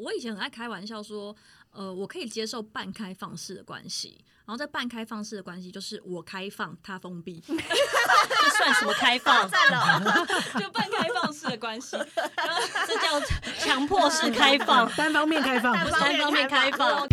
[0.00, 1.34] 我以前很爱开玩笑说，
[1.72, 9.48] 呃，我可以接受半开放式的关系，然后在半开放式的关系就是我开放，他封闭， 这算什么开放？
[9.48, 10.26] 赞了，
[10.58, 11.96] 就半开放式的关系。
[11.96, 13.20] 然后这叫
[13.60, 17.06] 强迫式开放，单方面开放，单单方面开放。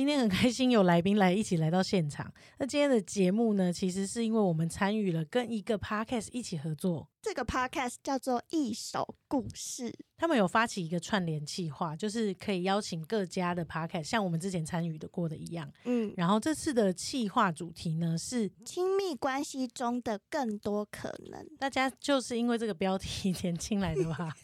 [0.00, 2.32] 今天很开心有来宾来一起来到现场。
[2.56, 15.70] 那今天的节目呢，其实是因为我们参与了跟一个 podcast 一起合作，这个 podcast 叫做一首故事，他们有发起一个串联计划，就是可以邀请各家的 podcast，像我们之前参与的过的一样。
[15.84, 21.46] 嗯，然后这次的企划主题呢是，亲密关系中的更多可能。
[21.58, 24.34] 大家就是因为这个标题 点进来的吧，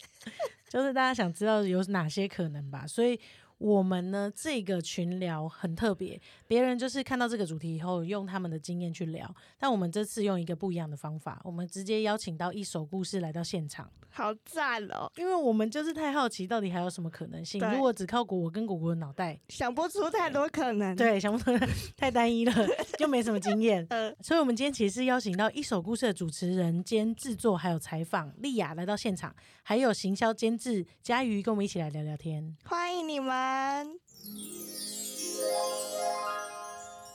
[0.69, 3.19] 就是大家想知道有哪些可能吧，所以。
[3.57, 15.11] 我们呢，这个群聊很特别，别人就是看到这个主题以后，用他们的经验去聊，但我们这次用一个不一样的方法，我们直接邀请到一首故事来到现场，好赞哦！
[15.15, 17.59] 因为我们就是太好奇，到底还有什么可能性？
[17.71, 21.51] 如果只靠果果跟果果的脑袋，想不出太多可能。，对，想不出
[21.97, 22.53] 太单一了，
[22.99, 23.85] 就没什么经验。
[23.89, 32.55] 呃，所以，我们今天其实是邀请到一首故事的主持人兼制作还有采访丽雅来到现场，还有行销监制佳瑜跟我们一起来聊聊天。
[32.65, 33.46] 欢迎你们。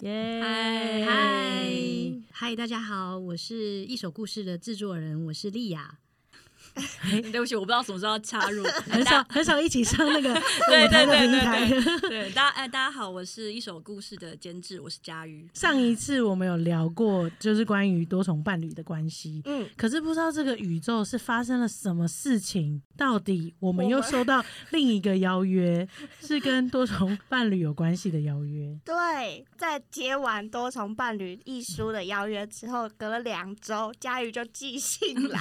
[0.01, 0.41] 耶。
[0.43, 1.05] 嗨。
[1.07, 1.71] 嗨
[2.33, 5.99] 嗨，大家好，我是一首故事的制作人，我是莉雅。
[7.31, 8.65] 对不起，我不知道什么时候要插入。
[8.89, 10.33] 很少很少一起上那个
[10.69, 15.47] 对对对对大家哎，大家好，我是一首故事的监制，我是佳瑜。
[15.53, 19.43] 上一次我们有聊过，就是关于多重伴侣的关系。
[19.45, 25.89] 嗯，可是不知道这个宇宙是发生了什么事情，到底我们我们又收到另一个邀约，
[26.21, 28.79] 是跟多重伴侣有关系的邀约。
[28.85, 35.41] 对，在接完多重伴侣一书的邀约之后，隔了两周，佳瑜就寄信来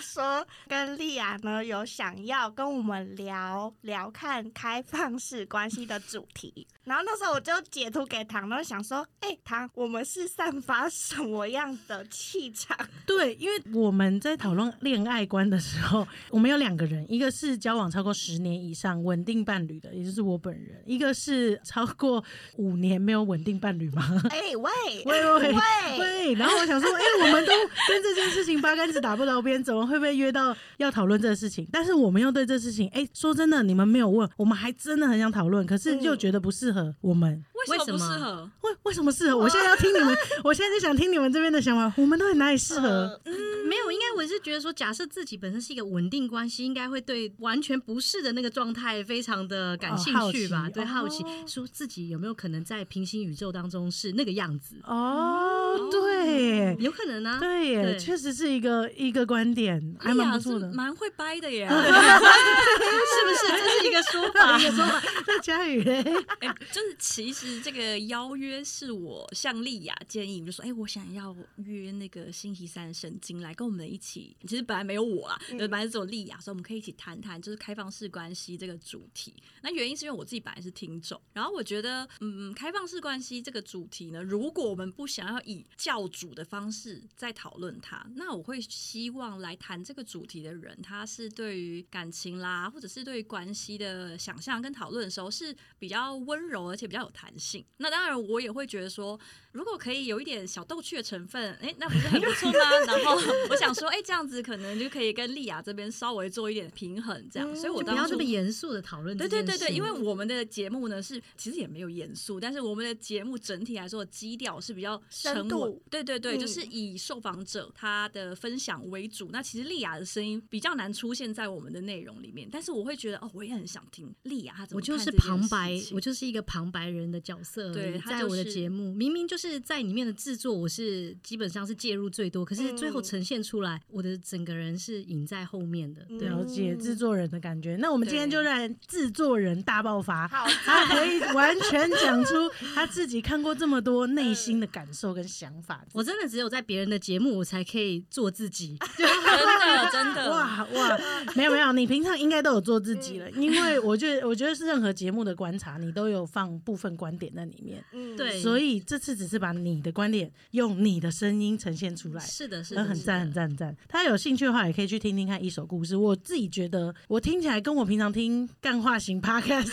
[0.00, 0.21] 说，
[0.68, 6.66] 跟丽雅呢有想要跟我们聊聊看开放式关系的主题。
[6.84, 12.76] 然后那时候我就截图给唐，然后想说，哎、唐，我们是散发什么样的气场？
[13.06, 22.22] 对，因为我们在讨论恋爱观的时候，我们有两个人，一个是交往超过十年以上稳定伴侣的，也就是我本人；一个是超过
[22.56, 24.02] 五年没有稳定伴侣吗。
[24.30, 24.70] 哎、喂
[25.06, 27.52] 喂喂喂喂，然后我想说，哎、我们都
[27.88, 31.66] 跟这件事情八竿子打不着边，怎么会被约到要讨论这个事情？
[31.72, 37.44] 但是我们又对这事情，哎、说真的，你们没有问，我们还真的很想讨论，可是又觉得不适合我们。
[37.68, 38.50] 为什么适合？
[38.62, 39.36] 为为什么适合？
[39.36, 41.92] 我现在要听你们， 我现在就想听你们这边的想法。
[42.00, 42.88] 我们到底哪里适合？
[43.24, 43.32] 呃
[43.64, 50.68] 没有，应该我是觉得说，假设自己本身是一个稳定关系，应该会对完全不是的那个状态非常的感兴趣吧？
[50.72, 54.76] 对，好奇哦说自己有没有可能在平行宇宙当中是那个样子？
[54.84, 56.76] 哦，对。
[56.78, 60.70] 有可能啊，对耶，对确实是一个一个观点，还蛮不错的。
[60.72, 61.66] 蛮会掰的耶。
[61.72, 63.46] 是不是？
[63.48, 64.58] 这是一个说法。
[64.60, 66.02] 一个说法，那佳宇嘞？
[66.40, 74.36] 哎、就是其实这个邀约是我向丽雅建议，我就说，哎、我想要约那个星期三的神经来跟我们一起。
[74.46, 79.34] 其实本来没有我啦，嗯本来是有丽雅，所以我们可以一起谈谈就是开放式关系这个主题。
[79.62, 97.41] 那原因是因为我自己本来是听众，然后我觉得，嗯，开放式关系这个主题呢，如果我们不想要以教主的方式在讨论它，那我会希望来谈这个主题的人，他是对于感情啦，或者是对于关系的想象跟讨论的时候是比较温柔，而且比较有弹性。
[97.78, 99.18] 那当然，我也会觉得说，
[99.52, 102.58] 如果可以有一点小逗趣的成分，哎、那不是很不错吗？
[102.86, 103.18] 然后
[103.50, 107.50] 我想说，哎、这样子可能就可以跟丽雅这边稍微做一点平衡，这样。
[107.50, 109.16] 嗯所以我不要这么严肃的讨论。
[109.16, 115.78] 对对对对，因为我们的节目呢是其实也没有严肃，但是我们的节目整体来说基调是比较沉稳。
[115.90, 119.28] 对对对，嗯就是以受访者他的分享为主。
[119.30, 127.72] 那其实丽雅的声音比较难出现在我们的内容里面，但是我会觉得哦，我也很想听丽雅她怎么我就是旁白我就是一个旁白人的角色。
[127.72, 136.02] 对他在我的就是节目，明明就是在里面的制作，我是基本上是介入最多，可是最后嗯呈现出来，我的整个人是隐在后面的。
[136.18, 137.76] 对，了解嗯制作人的感觉。
[137.76, 145.84] 那我们今天就对让制作人大爆发，好他可以完全讲出他自己看过这么多内心的感受跟想法。
[145.92, 148.76] 我 我真的只有在别人的节目，我才可以做自己。
[148.98, 150.98] 真的真的哇哇，
[151.36, 162.20] 没有没有，你平常应该都有做自己了，嗯 因为我觉得我觉得是任何节目的观察，你都有放部分观点在里面，嗯，对所以这次只是把你的观点用你的声音呈现出来。
[162.22, 163.74] 是的，是的，很赞很赞很赞！
[163.88, 165.96] 大家有兴趣的话，也可以去听听看一首故事。
[165.96, 169.70] 我自己觉得，我听起来跟我平常听干话型 podcast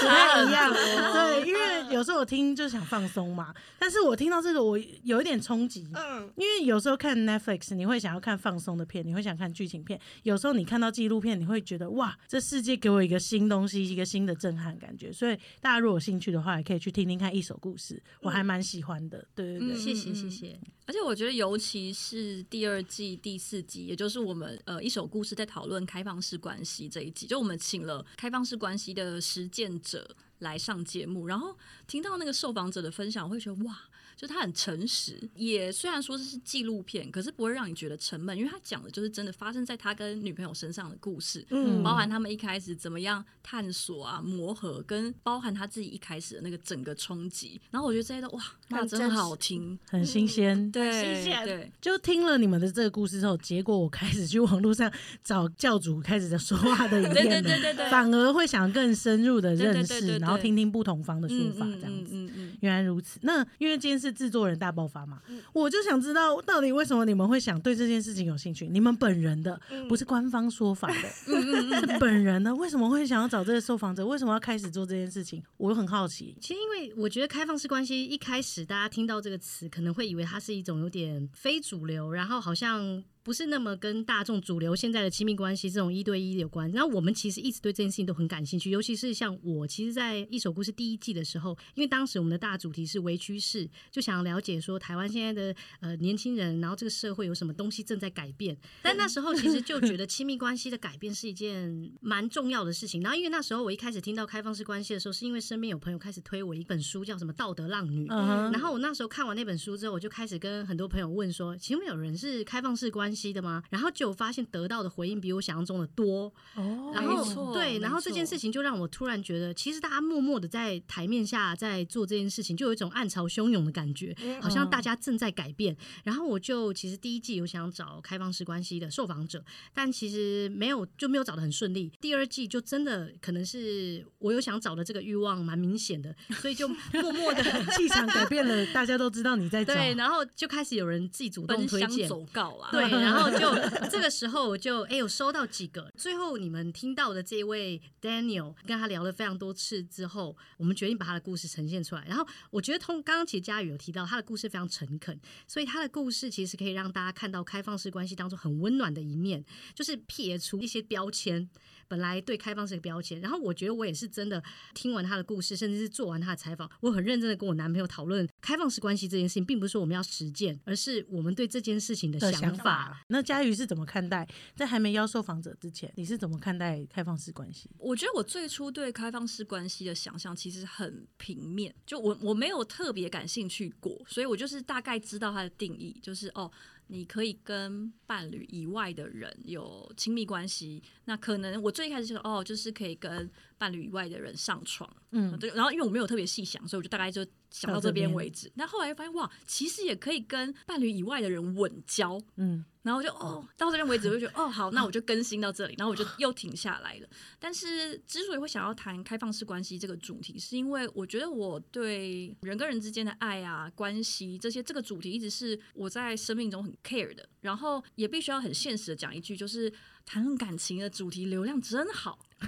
[0.00, 0.72] 不太一样。
[0.72, 5.86] 对，因为有时候我听就想放松嘛，但是我听到这个，我有一点冲击。
[5.94, 15.12] 嗯，因为有时候看 Netflix，你会想要看放松的片，你会想看剧情片；有时候你看到纪录片，你会觉得哇，这世界给我一个新东西，一个新的震撼感觉。
[15.12, 19.26] 所以大家如果有兴趣的话，也可以去听听看一首故事，我还蛮喜欢的。
[19.34, 20.58] 对对对，嗯谢谢谢谢。
[20.86, 31.56] 而且我觉得，尤其是第二季第四集，也就是我们呃一首故事在讨论开放式关系这一集，就我们请了开放式关系的实践者来上节目，然后
[31.86, 33.78] 听到那个受访者的分享，我会觉得哇。
[34.16, 47.60] 就他很诚实，也虽然说这是纪录片，可是不会让你觉得沉闷，因为他讲的就是真的发生在他跟女朋友身上的故事，嗯包含他们一开始怎么样探索啊、磨合，跟包含他自己一开始的那个整个冲击。
[47.70, 50.70] 然后我觉得这些都哇，那真好听，很新鲜。
[50.70, 54.90] 对新鲜对，就听了你们的这个故事之后，结果我开始去网络上
[55.22, 62.14] 找教主开始在说话的影对片对，对对对对，反而会想更深入的认识，然后听听不同方的说法，嗯这样子。
[62.14, 63.18] 嗯嗯嗯原来如此。
[63.22, 68.68] 那因为今天是制作人大爆发嘛，嗯我就想知道到底为什么你们会想对这件事情有兴趣？
[68.68, 72.54] 你们本人的，嗯不是官方说法的，是本人的。
[72.54, 74.04] 为什么会想要找这个受访者？
[74.06, 75.42] 为什么要开始做这件事情？
[75.56, 76.36] 我很好奇。
[76.38, 86.70] 其实，因为我觉得开放式关系一开始大家听到这个词，可能会以为它是一种有点非主流，然后好像不是那么跟大众主流现在的亲密关系这种一对一有关。
[86.70, 98.54] 然后我们其实一直对这件事情都很感兴趣，尤其是像我，其实，在一首故事第一季的时候，因为当时我们的大主题是微趋势，就想要了解说台湾现在的呃年轻人，然后这个社会有什么东西正在改变。
[98.82, 103.00] 但那时候其实就觉得亲密关系的改变是一件蛮重要的事情。
[103.00, 108.06] 然后因为那时候我一开始听到开放式关系的时候，是因为身边有朋友开始推我一本书，叫什么《道德浪女》。
[108.52, 116.32] 然后我那时候看完那本书之后，我就开始跟很多朋友问说：“请问有人是开放式关系的吗？”然后就发现得到的回应比我想象中的多。
[116.54, 125.76] 哦然后对，然后这件事情就让我突然觉得，其实大家默默的在台面下在做这件事情，就有一种暗潮汹涌的感觉，嗯好像大家正在改变。
[126.04, 131.90] 然后我就其实第一季有想找开放式关系的受访者，但其实没有就没有找的很顺利。
[132.00, 137.42] 第二季就真的可能是我有想找的这个欲望蛮明显的， 所以就默默的
[137.76, 139.74] 气场改变了，大家都知道你在找。
[139.74, 142.08] 对，然后就开始有人自己主动推荐。
[142.08, 152.04] 走告啦，对，然后就这个时候我就哎、有收到几个，最后你们听到的这位 Daniel 跟他聊了非常多次之后，我们决定把他的故事呈现出来。
[152.08, 161.48] 然后我觉得通刚刚其实佳宇有提到他的故事非常诚恳，所以他的故事其实可以让大家看到开放式关系当中很温暖的一面，就是撇除一些标签。
[161.94, 164.42] 本来对开放是个标签，然后我觉得我也是真的
[164.74, 172.48] 听完他的故事，甚至是做完他的采访，我很认真的跟我男朋友讨论开放式关系这件事情，并不是说我们要实践，而是我们对这件事情的的想法。
[172.56, 173.04] 想法。
[173.06, 174.28] 那佳瑜是怎么看待？
[174.56, 177.70] 在还没邀受访者之前，你是怎么看待开放式关系？
[177.78, 186.50] 我觉得我最初对开放式关系的想象其实很平面，就我我没有特别感兴趣过，所以我就是大概知道它的定义，就是哦，
[186.88, 190.82] 你可以跟伴侣以外的人有亲密关系。
[191.06, 195.50] 那可能我最一开始就说哦，就是可以跟伴侣以外的人上床，嗯，对。
[195.50, 198.50] 然后因为我没有特别细想，所以我就大概就想到这边边为止。
[198.56, 207.08] 那后来发现哇，其实也可以跟伴侣以外的人稳交，嗯，然后我就哦，到这边为止，我就觉得哦好，那我就更新到这里，然后我就又停下来了。
[207.38, 217.28] 但是之所以会想要谈开放式关系这个主题，是因为我觉得我对人跟人之间的爱啊、关系这些这个主题，一直是我在生命中很 care 的。
[217.40, 219.72] 然后也必须要很现实的讲一句，就是
[220.04, 222.18] 谈论感情的主题流量真好，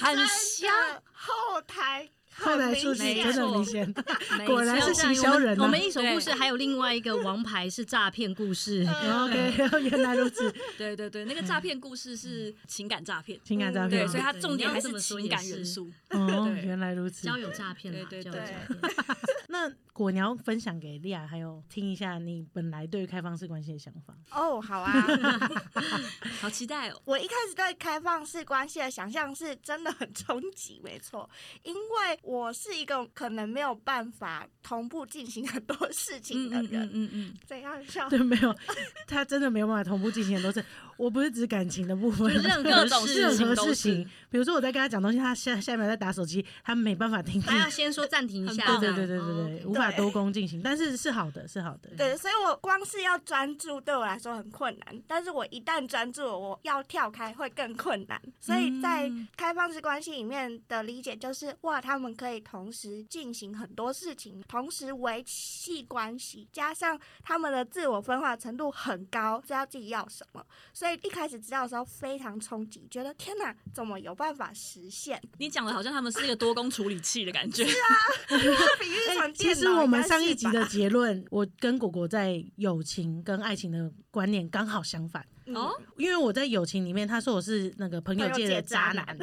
[0.00, 0.72] 很香。
[1.12, 2.08] 后台
[2.40, 3.94] 后来数据没真的很明错显，
[4.46, 8.86] 果然是错行销人啊我们一首故事还有另外一个王牌是诈骗故事。
[8.86, 15.90] 嗯 OK，原来如此， 对对对，那个诈骗故事是情感诈骗，情感诈对，骗，所以它重点还是情感元素。
[16.10, 17.26] 哦，原来如此。
[17.26, 18.54] 交友诈骗啦，对对对。
[19.48, 24.14] 那果你要分享给莉亚，还有听一下你本来对开放式关系的想法。
[24.30, 24.92] 哦，好啊。
[26.40, 27.02] 好期待哦！
[27.04, 31.28] 我一开始对开放式关系的想象是真的很冲击，没错，
[31.64, 36.88] 因为我是一个可能没有办法同步进行很多事情的人。
[36.92, 38.08] 嗯嗯嗯，怎样笑？
[38.08, 38.54] 对，没有，
[39.08, 40.64] 他真的没有办法同步进行很多事。
[40.96, 51.90] 我不是指感情的部分，任何种事任何情都是事情，比如说我在跟他讲东西，他下下一秒在打手机，他没办法听进还要先说暂停一下，对对对对对对，哦无法多工进行，但是是好的，是好的。
[51.96, 58.20] 对，所以我光是要专注对我来说很困难，但是我一旦专注，我要跳开会更困难。
[58.38, 70.44] 所以在嗯开放式关系里面的理解就是，哇，他们可以同时进行很多事情，同时维系关系，加上他们的自我分化程度很高，知道自己要什么。
[70.74, 75.18] 所以一开始知道的时候非常冲击，觉得天哪，怎么有办法实现？
[75.38, 77.64] 你讲的好像他们是一个多工处理器的感觉。
[78.78, 85.24] 比喻成哎其实我们上一集的吧结论，我跟果果在友情跟爱情的观念刚好相反。
[85.54, 89.16] 哦，因为我在友情里面，他说我是那个朋友界的渣男，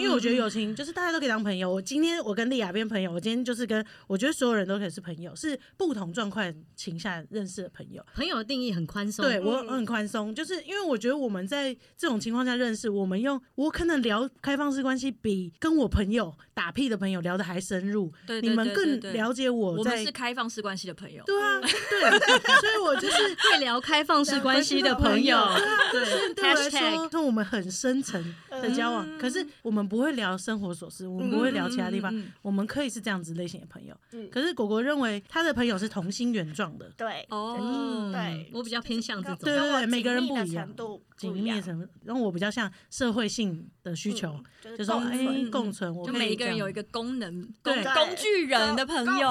[0.00, 1.72] 因为我觉得友情就是大家都可以当朋友。
[1.72, 8.04] 我今天我跟丽雅变朋友，我今天就是跟我觉得所有人都可以是朋友，是不同状况情下认识的朋友。
[8.14, 21.22] 朋友的定义很宽松，对我嗯很宽松，就是因为我觉得我们在这种情况下认识，我们用我可能聊开放式关系，比跟我朋友打屁的朋友聊的还深入，对对你们更了解我在我们是开放式关系的朋友。
[21.24, 21.68] 对啊，对，
[22.60, 25.27] 所以我就是会聊开放式关系的朋友，
[25.92, 33.96] 对对对我来说，跟我们很深层的交往，可是我们不会聊生活琐事，我们不会聊其他地方，我们可以是这样子类型的朋友。
[34.12, 34.28] 嗯。
[34.30, 37.26] 可是果果认为他的朋友是同心圆状的，对。
[37.30, 38.12] 哦，嗯。
[38.12, 49.30] 对我比较偏向这种，对对对每个人不一样程度紧不一样密的成分，然后我比较像社会性的需求，嗯就就是说哎共存共存，我每一个人有一个功能，对工工具人的朋友。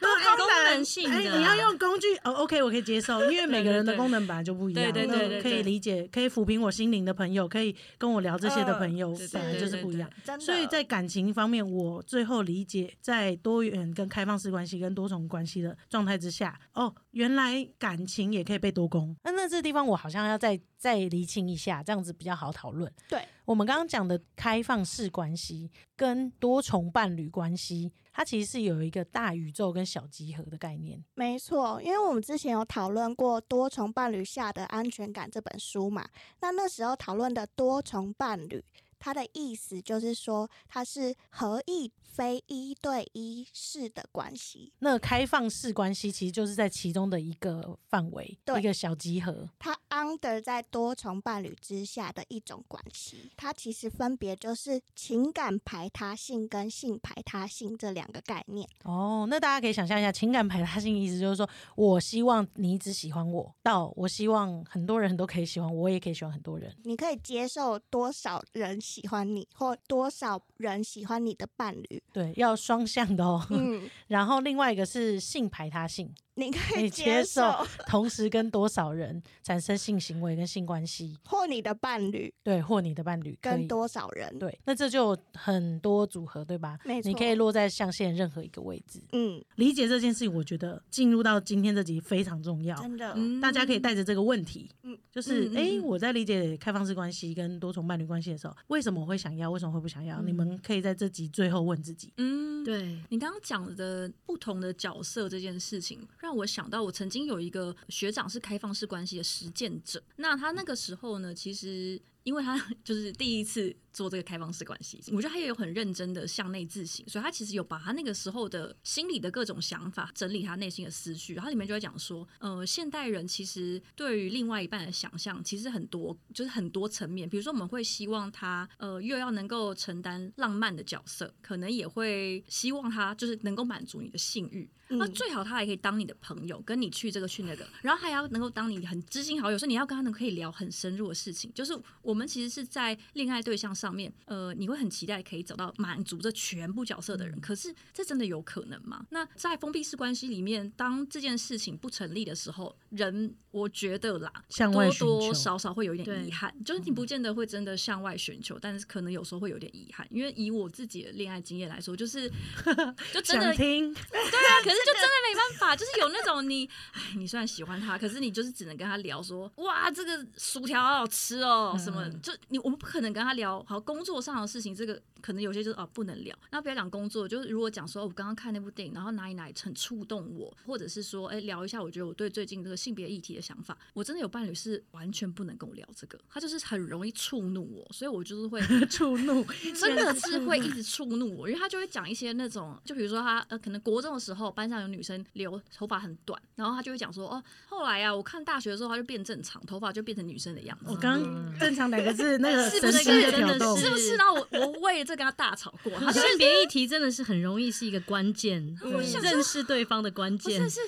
[0.00, 10.10] 多功能性哎，的，你要用工具哦，OK，我可以接受，因为每个人的对对对功能本来就不一样，对对那可以对对对理解，可以抚平我心灵的朋友，可以跟我聊这些的朋友对，对本来对对对就是不一样。
[10.24, 19.16] 真的，所以在感情方面，我最后理解，在多元跟开放式关系跟多重关系的状态之下，哦，原来感情也可以被多攻。
[19.24, 22.88] 那那这地方我好像要再再厘清一下，这样子比较好讨论。
[23.08, 31.04] 对我们刚刚讲的开放式关系跟多重伴侣关系，它其实是有一个大宇宙跟小集合的概念。
[31.14, 36.08] 没错，因为我们之前有讨论过《多重伴侣下的安全感》这本书嘛，
[36.40, 38.64] 那那时候讨论的多重伴侣，
[38.98, 49.48] 它的意思就是说它是合意非一对一式的关系，那开放式关系其实就是在其中的一个范围，对一个小集合。
[49.58, 58.68] 它 under 在多重伴侣之下的一种关系，它其实分别就是情感排他性跟性排他性这两个概念。
[58.82, 66.74] 哦，那大家可以想象一下，情感排他性意思就是说，我希望你只喜欢我，到我希望很多人都可以喜欢我，我也可以喜欢很多人。
[66.82, 72.02] 你可以接受多少人喜欢你，或多少人喜欢你的伴侣。
[72.12, 73.46] 对，要双向的哦。
[73.50, 83.68] 嗯， 然后另外一个是性排他性，你可可以以接受受同时跟多少人产生性行为跟性关系， 或你的伴侣对，或你的伴侣跟。
[83.68, 84.38] 多少人。
[84.38, 86.78] 对，那这就很多组合，对吧？
[86.84, 89.02] 没错你可以落在象限任何一个位置。
[89.12, 92.80] 嗯，理解这件事情，我觉得进入到今天这集非常重要。
[92.80, 100.20] 真的，嗯大家可以带着这个问题，嗯就是哎、嗯嗯嗯诶我在理解开放式关系跟多重伴侣关系的时候，为什么我会想要，为什么会不想要？
[100.22, 102.12] 嗯你们可以在这集最后问自己。
[102.16, 110.02] 嗯，对，你刚刚讲的不同的角色这件事情，让让我想到我曾经有一个学长是开放式关系的实践者。
[110.16, 112.54] 那他那个时候呢，其实因为他
[112.84, 141.52] 就是第一次做这个开放式关系，我觉得他也有很认真的向内自省，所以他其实有把他那个时候的心理的各种想法整理他内心的思绪，然后里面就在讲说，呃，现代人其实对于另外一半的想象其实很多，就是很多层面，比如说我们会希望他呃又要能够承担浪漫的角色，可能也会希望他就是能够满足你的性欲，那嗯最好他还可以当你的朋友，跟你去这个去那个，然后还要能够当你很知心好友，所以你要跟他能可以聊很深入的事情。
[141.54, 149.04] 就是我们其实是在恋爱对象上面，呃，你会很期待可以找到满足这全部角色的人，可是这真的有可能吗？
[149.10, 154.32] 那在封闭式关系里面，当这件事情不成立的时候，人我觉得啦，
[154.72, 162.28] 多多少少会有一点遗憾，就是你不见得会真的向外寻求，但是可能有时候会有点遗憾，因为以我自己的恋爱经验来说，就是
[163.12, 176.34] 就真的听，对啊，可是就真的没办法，就是有那种你，哎，你虽然喜欢他，可是你就是只能跟他聊说，哇，这个薯条好好吃哦，什么，就你我们不可能跟他聊好工作上的事情，这个可能有些就是哦不能聊。
[176.50, 188.58] 那不要讲工作，就是如果讲说我刚刚看那部电影，然后哪里哪里很触动我，或者是说，哎，聊一下，我觉得我对最近这个性别议题的想法，我真的有伴侣是完全不能跟我聊这个，他就是很容易触怒我，所以我就是会
[188.88, 189.44] 触怒，
[189.78, 200.86] 真的是会一直触怒我，因为他就会讲一些那种，就比如说他呃，可能国中的时候班上有女生留头发很短，然后他就会讲说，哦，后来啊，我看大学的时候他就变正常，头发就变成女生的样子。
[200.88, 204.16] 我刚刚正常两个字，那个是不是神经的真的挑动，是不是？
[204.16, 208.78] 然后我我为了这跟他大吵过，他 就性别议题真的是很容易是一个关键，
[209.22, 210.80] 认识对方的关键但是。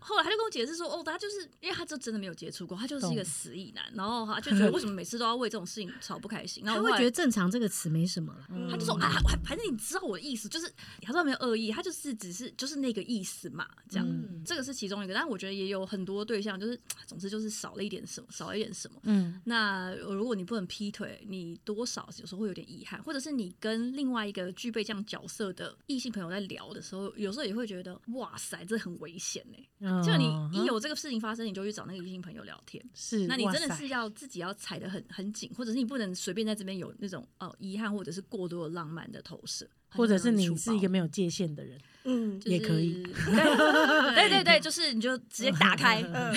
[0.00, 8.46] 后来他就跟我解释说，哦，他就是因为他就真的没有接触过，他就是一个死意男，然后他就觉得为什么每次都要为这种事情吵不开心，然后他会觉得“正常”这个词没什么了。
[8.70, 10.72] 他就说啊，我反正你知道我的意思，就是
[11.02, 15.12] 他说没有恶意，他就是只是就是那个意思嘛，这样，嗯这个是其中一个。
[15.12, 18.98] 但我觉得也有很多对象，就是总之就是少了一点什么，少了一点什么。
[19.04, 32.82] 嗯，那如果你不能劈腿，你多少有时候会有点遗憾，或者是你跟另外一个具备这样角色的异性朋友在聊的时候，有时候也会觉得哇塞，这很危险呢、就你嗯一有这个事情发生，你就去找那个异性朋友聊天。
[32.94, 46.32] 是，那你真的是要自己要踩得很很紧，或者是你不能随便在这边有那种哦遗憾，或者是过多的浪漫的投射，或者是你是一个没有界限的人，嗯，就是也可以对对对对， 就是你就直接打开，嗯，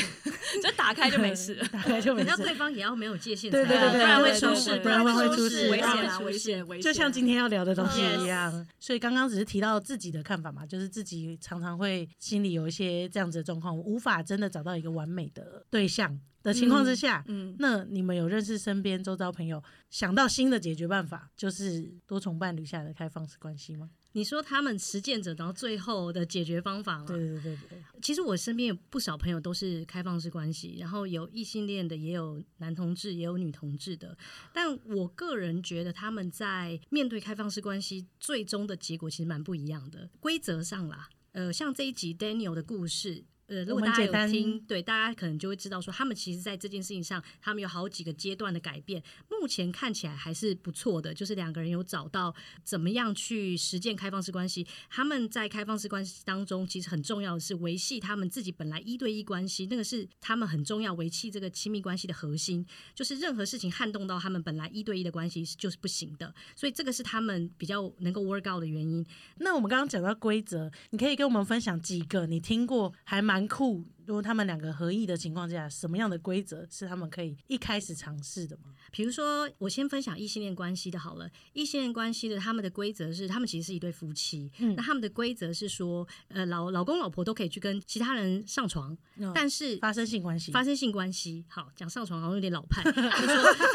[0.61, 1.65] 就打开就没事了。
[1.71, 2.27] 大概就没事。
[2.29, 6.37] 那对方也要没有界限对对对对不然会出事，不然会会出事危险危。
[6.37, 6.81] 险危险。
[6.81, 23.89] 就像今天要聊的东西嗯一样，所以刚刚只是提到自己的看法嘛，就是自己常常会心里有一些这样子的状况，无法真的找到一个完美的对象的情况之下，嗯，那你们有认识身边周遭朋友想到新的解决办法，就是多重伴侣下的开放式关系吗？
[24.13, 27.05] 你说他们实践者，然后最后的解决方法吗？
[27.07, 34.17] 对对对对，其实我身边有不少朋友都是开放式关系，然后有异性恋的，也有男同志，也有女同志的。
[34.51, 40.09] 但我个人觉得他们在面对开放式关系，最终的结果其实蛮不一样的。
[40.19, 43.23] 规则上啦，呃，像这一集 Daniel 的故事。
[43.51, 49.03] 呃，如果大家有听，对大家可能就会知道说，他们其实在这件事情上，他们有好几个阶段的改变。
[49.29, 54.65] 目前看起来还是不错的，就是两个人有找到怎么样去实践开放式关系。
[54.89, 62.65] 他们在开放式关系当中，其实很重要的是维系他们自己本来一对一关系，那个是他们很重要维系这个亲密关系的核心。
[62.95, 69.05] 就是任何事情撼动到他们本来一对一的关系是就是不行的，所以这个是他们比较能够 work out 的原因。
[69.39, 78.71] 那我们刚刚讲到规则，你可以跟我们分享几个你听过还蛮蛮酷如果他们两个合意的情况下，什么样的规则是他们可以一开始尝试的吗？
[78.91, 81.29] 比如说，我先分享异性恋关系的好了。
[81.53, 84.51] 异性恋关系的他们的规则是，他们其实是一对夫妻。
[84.59, 93.03] 嗯那他们的规则是说，呃，老老公老婆都可以去跟其他人上床，嗯但是发生性关系，发生性关系，好讲上床好像有点老派， 就说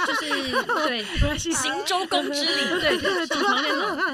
[0.07, 0.53] 就是
[0.87, 2.99] 对 行周公之礼，对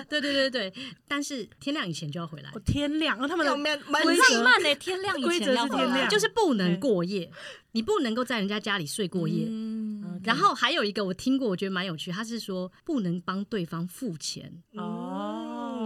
[0.09, 0.73] 对对对对，
[1.09, 7.31] 但是天亮以前就要回来哦，天亮，哦，他们的有门门规则浪漫呢，天亮以前要回来就是不能过夜，
[7.73, 9.47] 你不能够在人家家里睡过夜。
[9.49, 14.63] 嗯，然后还有一个我听过，我觉得蛮有趣，他是说不能帮对方付钱。
[14.75, 15.02] 哦，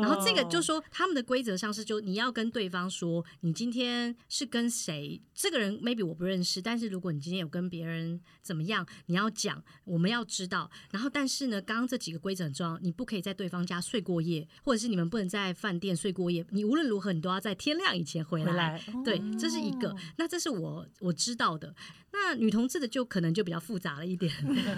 [0.00, 10.70] 然后这个就说他们的规则上是，就你要跟对方说，你今天是跟谁，这个人 maybe 我不认识，但是如果你今天有跟别人怎么样，你要讲，我们要知道。
[10.90, 18.46] 然后但是呢，刚刚这几个规则很重要，你不可以在对方家睡过夜，或者是你们不能在饭店睡过夜，你无论如何你都要在天亮以前回来。
[18.46, 19.96] 回来，对，这是一个哦。
[20.16, 21.74] 那这是我我知道的。
[22.12, 24.32] 那女同志的就可能就比较复杂了一点。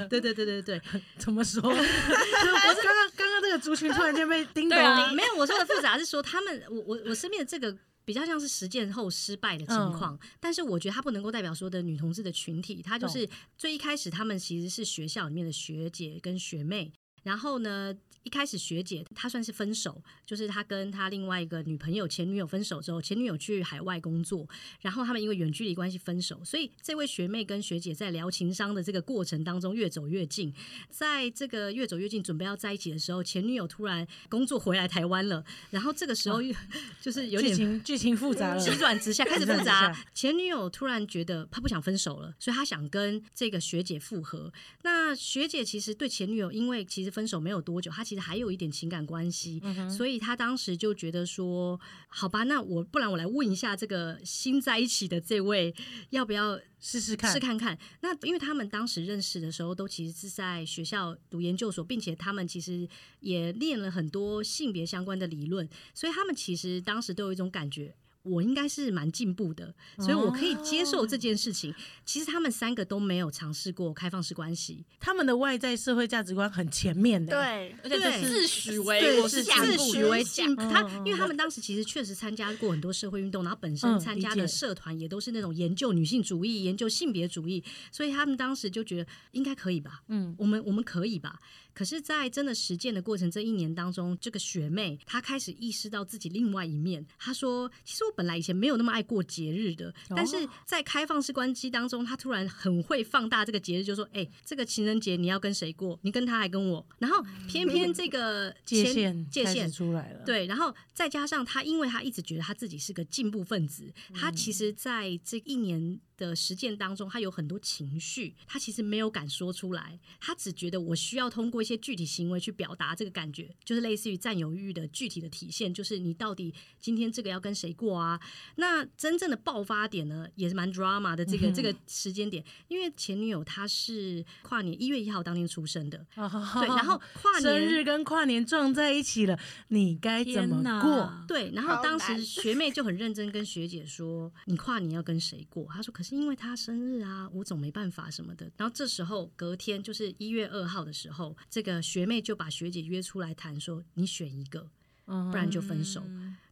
[0.08, 0.80] 对对对对对，
[1.18, 1.62] 怎么说？
[1.62, 7.76] 就 我刚刚刚刚这个族群突然间被叮咚对啊没有我说的复杂是说他们，我我我身边的这个。
[8.08, 12.80] 比较像是实践后失败的情况，但是我觉得它不能够代表说的女同志的群体。
[12.80, 16.90] 她就是最一开始，她们其实是学校里面的学姐跟学妹，
[17.22, 17.94] 然后呢，
[18.28, 24.46] 一开始学姐她算是分手，就是她跟她另外一个女朋友前女友分手之后，前女友去海外工作，
[24.82, 30.52] 然后他们因为远距离关系分手，所以这位学妹跟学姐在聊情商的这个过程当中越走越近，
[30.90, 36.54] 在这个越走越近，准备要在一起的时候，前女友突然工作回来台湾了，然后这个时候又
[37.00, 39.96] 就是有剧点情剧情复杂了，急转直下，开始复杂。
[40.12, 44.52] 前女友突然觉得她不想分手了，所以她想跟这个学姐复合。
[44.82, 55.74] 那学姐其实对前女友，因为其实分手没有多久，她其实还有一点情感关系，所以他当时就觉得说，好吧，那我不然我来问一下这个新在一起的这位，
[56.10, 57.78] 要不要试试看，试看看。
[58.00, 62.88] 那因为他们当时认识的时候，都其实是在学校读研究所，并且他们其实
[63.20, 67.94] 也练了很多性别相关的理论，所以他们其实当时都有一种感觉。
[68.22, 71.74] 我应该是蛮进步的，所以我可以接受这件事情。
[72.04, 80.62] 其实他们三个都没有尝试过开放式关系，他们的外在社会价值观很前面的，，对，而且对是自诩为对，我是自诩为进步。
[80.62, 91.40] 他因为他们当时其实确实参加过很多社会运动，然后本身嗯参加的社团也都是那种研究女性主义、研究性别主义，所以他们当时就觉得应该可以吧，嗯，我们我们可以吧。
[91.78, 97.06] 可是，在真的实践的过程这一年当中，这个学妹她开始意识到自己另外一面。
[97.16, 100.36] 她说：“其实我本来以前没有那么爱过节日的，但是
[100.66, 105.96] 在开放式关系当中，她突然很会放大这个节日，就说：‘哎、这个情人节你要跟谁过？
[106.02, 128.20] 你跟他还跟我？’然后偏偏这个 界限界限出来了，，对，然后再加上她，因为她一直觉得她自己是个进步分子，她其实在这一年的实践当中，他有很多情绪，他其实没有敢说出来，他只觉得我需要通过一些具体行为去表达这个感觉，就是类似于占有欲的具体的体现，就是你到底今天这个要跟谁过啊？
[128.56, 141.12] 那真正的爆发点呢，也是蛮 drama 的这个、这个时间点，因为前女友她是跨年一月一号当天出生的， 对，然后跨年生日跟跨年撞在一起了，你该怎么过？
[141.28, 154.68] 对，然后当时学妹就很认真跟学姐说：“你跨年要跟谁过？”她说：“可是因为他生日啊，我总没办法什么的。”然后这时候隔天就是一月二号的时候，这个学妹就把学姐约出来谈说：“你选一个，
[155.06, 156.02] 嗯不然就分手。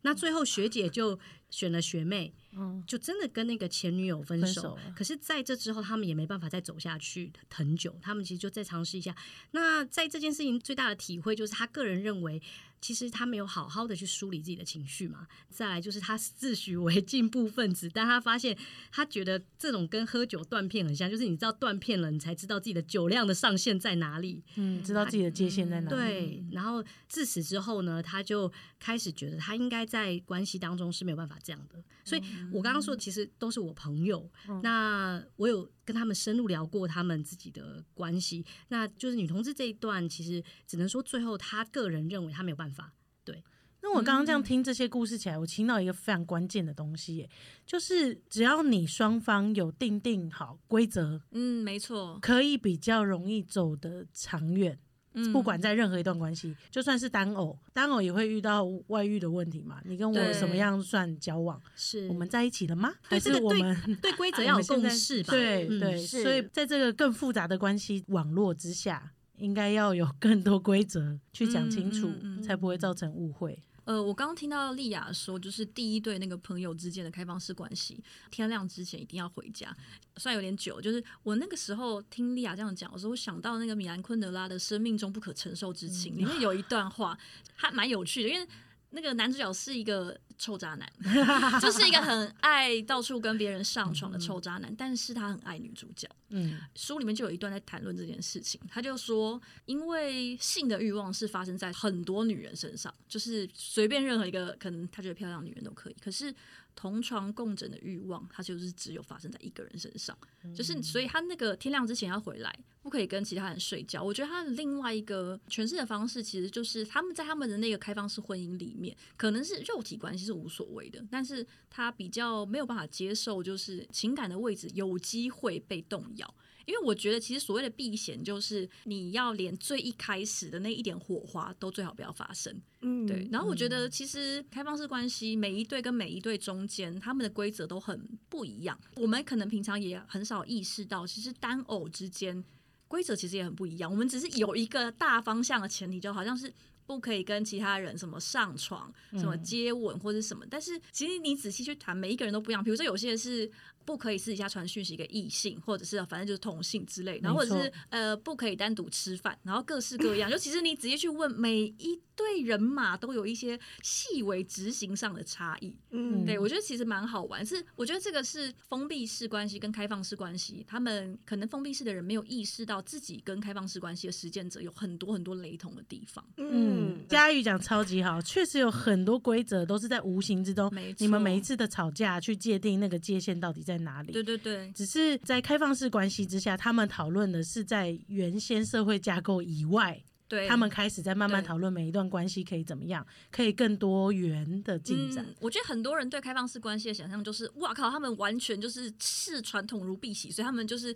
[0.07, 1.19] 那最后学姐就
[1.51, 4.47] 选了学妹，嗯就真的跟那个前女友分手。
[4.47, 9.12] 分手可是在这之后，他们也没办法再走下去很久，他们其实就再尝试一下。
[9.51, 12.40] 那在这件事情最大的体会就是，他个人认为，
[12.81, 15.27] 其实他没有好好的去梳理自己的情绪嘛。
[15.51, 18.57] 再来就是他自诩为进步分子，但他发现
[18.92, 24.42] 他觉得这种跟喝酒断片很像，就是你知道断片了，你才知道自己的酒量的上限在哪里。
[24.57, 31.82] 嗯，知道自己的界限在哪里，对，然后自此之后呢，他就开始觉得他应该在关系当中是没有办法这样的。
[32.04, 34.30] 所以我刚刚说，其实都是我朋友，
[34.62, 38.44] 那我有跟他们深入聊过他们自己的关系。
[38.68, 42.92] 那就是女同志这一段，其实只能说最后他个人认为他没有办法
[43.24, 43.42] 对。
[43.82, 47.30] 那我刚刚这样听这些故事起来，我听到一个非常关键的东西耶，
[47.64, 54.76] 就是只要你双方有定定好规则，嗯，没错，可以比较容易走得长远。
[55.16, 59.81] 嗯不管在任何一段关系，就算是单偶，单偶也会遇到外遇的问题嘛。
[59.85, 61.61] 你跟我什么样算交往？
[61.74, 62.92] 是我们在一起了吗？
[63.02, 65.33] 还是我们对规则 要有共识吧？
[65.33, 72.11] 嗯对对，所以在这个更复杂的关系网络之下，应该要有更多规则去讲清楚，
[72.42, 73.59] 才不会造成误会。
[73.87, 79.75] 呃，我刚刚听到丽雅说，就是第一对那个朋友之间的开放式关系，天亮之前一定要回家。
[80.16, 87.16] 虽然有点久，就是我那个时候听丽雅这样讲的时候，我想到那个米兰昆德拉的《生命中不可承受之轻》里面有一段话，
[87.55, 88.49] 还蛮有趣的，因为
[88.96, 90.90] 那个男主角是一个臭渣男，
[91.61, 96.09] 就是一个很爱到处跟别人上床的臭渣男，但是他很爱女主角。
[96.30, 106.35] 嗯书里面就有一段在谈论这件事情，他就说，因为性的欲望是发生在很多女人身上，就是随便任何一个可能他觉得漂亮的女人都可以，可是
[106.76, 110.16] 同床共枕的欲望，它就是只有发生在一个人身上，
[110.54, 114.02] 就是所以他那个天亮之前要回来，不可以跟其他人睡觉。
[114.02, 126.34] 我觉得他的另外一个诠释的方式，其实就是他们在他们的那个开放式婚姻里面，可能是肉体关系是无所谓的，但是他比较没有办法接受，就是情感的位置有机会被动摇。
[126.66, 132.55] 因为我觉得，其实所谓的避嫌，就是你要连最一开始的那一点火花都最好不要发生。
[132.83, 138.79] 嗯，对，然后我觉得其实开放式关系每一对跟每一对中间，他们的规则都很不一样。
[138.96, 142.44] 我们可能平常也很少意识到，其实单偶之间
[142.88, 143.90] 规则其实也很不一样。
[143.90, 146.52] 我们只是有一个大方向的前提，就好像是。
[146.88, 152.62] 不可以跟其他人什么上床、什么接吻或者什么，但是其实你仔细去谈，每一个人都不一样。
[152.62, 153.50] 比如说有些是
[153.87, 160.29] 不可以私底下传讯息给异性，或者是反正就是同性之类，然后或者是呃不可以单独吃饭，然后各式各样。
[160.31, 165.75] 就其实你直接去问每一对人马，都有一些细微执行上的差异。
[165.90, 176.25] 嗯，对我觉得其实蛮好玩，是我觉得这个是封闭式关系跟开放式关系，他们可能封闭式的人没有意识到自己跟开放式关系的实践者有很多很多雷同的地方。
[176.38, 184.12] 嗯，佳玉讲超级好，确实有很多规则都是在无形之中你们每一次的吵架去界定那个界限到底在哪里。
[184.12, 195.24] 对对对，只是在开放式关系之下，他们讨论的是在原先社会架构以外，对他们开始在慢慢讨论每一段关系可以怎么样，可以更多元的进展。
[195.24, 195.34] 嗯。
[195.40, 200.94] 我觉得很多人对开放式关系的想象就是，哇靠，他们完全就是视传统如敝屣，所以他们就是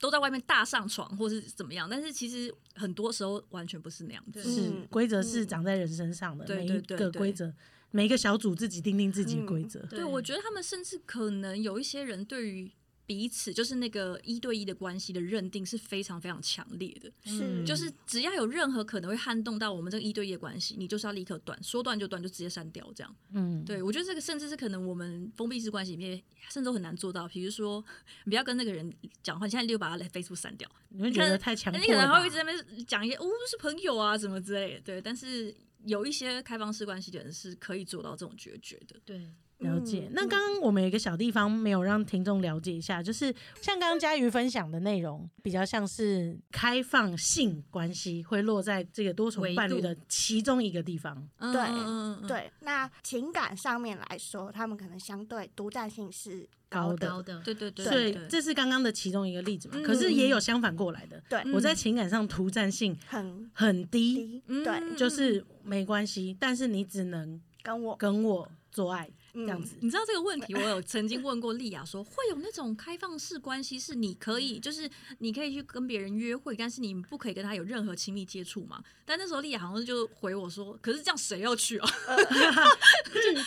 [0.00, 1.88] 都在外面大上床或是怎么样。
[1.88, 4.42] 但是其实很多时候完全不是那样子。
[4.42, 7.54] 是嗯规则是长在人身上的，对每一对对对个规则
[7.92, 9.78] 每一个小组自己定定自己的规则。
[9.86, 12.72] 对，我觉得他们甚至可能有一些人对于
[13.04, 17.62] 彼此就是那个一对一的关系的认定是非常非常强烈的，是。
[17.66, 23.14] 就是只要有任何可能会撼动到我们这个一对一的关系，你就是要立刻断，说断就断，就直接删掉这样。
[23.34, 27.84] 嗯，对我觉得这个甚至是可能我们封闭式关系里面甚至都很难做到，比如说
[28.24, 28.90] 你不要跟那个人
[29.22, 39.00] 讲话，你现在就把他的 Facebook 删掉，你会觉得太强你可能还会一直在那边讲一些哦是朋友啊什么之类的，对，但是有一些开放式关系的人是可以做到这种决绝的。
[39.04, 39.28] 对，
[39.62, 40.06] 了解。
[40.08, 51.28] 嗯那刚刚我们有一个小地方没有让听众了解一下，就是像刚刚佳瑜分享的内容，比较像是开放性关系会落在这个多重伴侣的其中一个地方。
[51.38, 59.74] 嗯对对，那情感上面来说，他们可能相对独占性是高的高的，对对对，所以这是刚刚的其中一个例子嘛。
[59.78, 69.76] 嗯可是也有相反过来的，对我在情感上独占性很很低，对，就是没关系，但是你只能跟我跟我做爱这嗯样子。
[69.80, 78.82] 你知道这个问题，我有曾经问过丽亚说，会有那种开放式关系是你可以，就是你可以去跟别人约会，但是你不可以跟他有任何亲密接触嘛？
[79.04, 81.90] 但那时候丽亚好像就回我说，可是这样谁要去啊？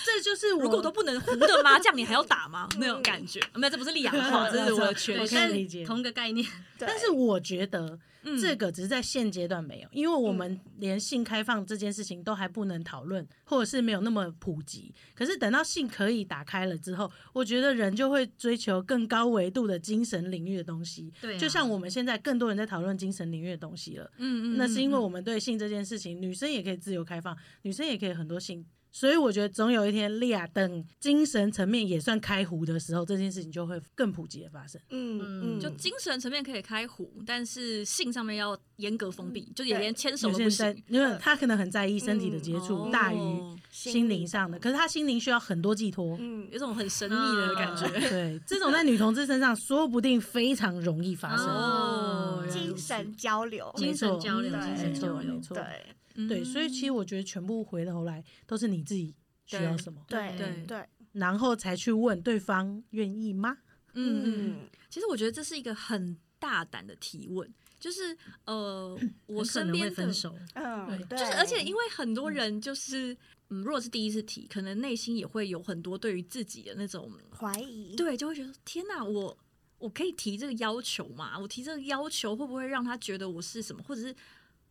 [0.05, 2.67] 这就是我如果都不能胡的麻将，你还要打吗？
[2.79, 5.35] 那种感觉，没有，这不是丽亚的话，这是我的诠对，释。
[5.35, 14.93] 但可以理解同个概念，但是我觉得嗯这个只是在现阶段没有，因为我们连性开放这件事情都还不能讨论，或者是没有那么普及。
[15.13, 21.13] 可是等到性可以打开了之后，我觉得人就会追求更高维度的精神领域的东西。
[21.21, 24.11] 对啊就像我们现在更多人在讨论精神领域的东西了。
[24.17, 28.65] 嗯嗯，那是因为嗯我们对性这件事情，女生也可以自由开放，女生也可以很多性。
[28.95, 34.79] 所以我觉得总有一天，利亚等精神层面也算开壶的时候，这件事情就会更普及的发生。
[34.89, 40.83] 嗯嗯嗯，就精神层面可以开壶，但是性上面要严格封闭，就也对连牵手都不行，。
[40.87, 43.17] 因为他可能很在意身体的接触，哦大于
[43.69, 46.15] 心灵上的，可是他心灵需要很多寄托。
[46.17, 47.89] 嗯有种很神秘的感觉。
[48.09, 51.45] 对，这种在女同志身上说不定非常容易发生。
[51.45, 59.13] 哦精神交流，精神交流，对精神交流没，错对对，所以其实我觉得全部回头来都是你自己
[59.45, 63.57] 需要什么，对对对，然后才去问对方愿意吗？
[63.93, 67.49] 嗯其实我觉得这是一个很大胆的提问，
[67.79, 73.15] 就是呃，我身边的分手，嗯，对，就是，而且因为很多人就是，
[73.49, 79.37] 嗯，如果是第一次提，可能内心也会有很多对于自己的那种，怀疑，对，就会觉得天哪，我
[79.77, 81.37] 我可以提这个要求吗？
[81.39, 84.15] 我提这个要求会不会让他觉得我是什么，或者是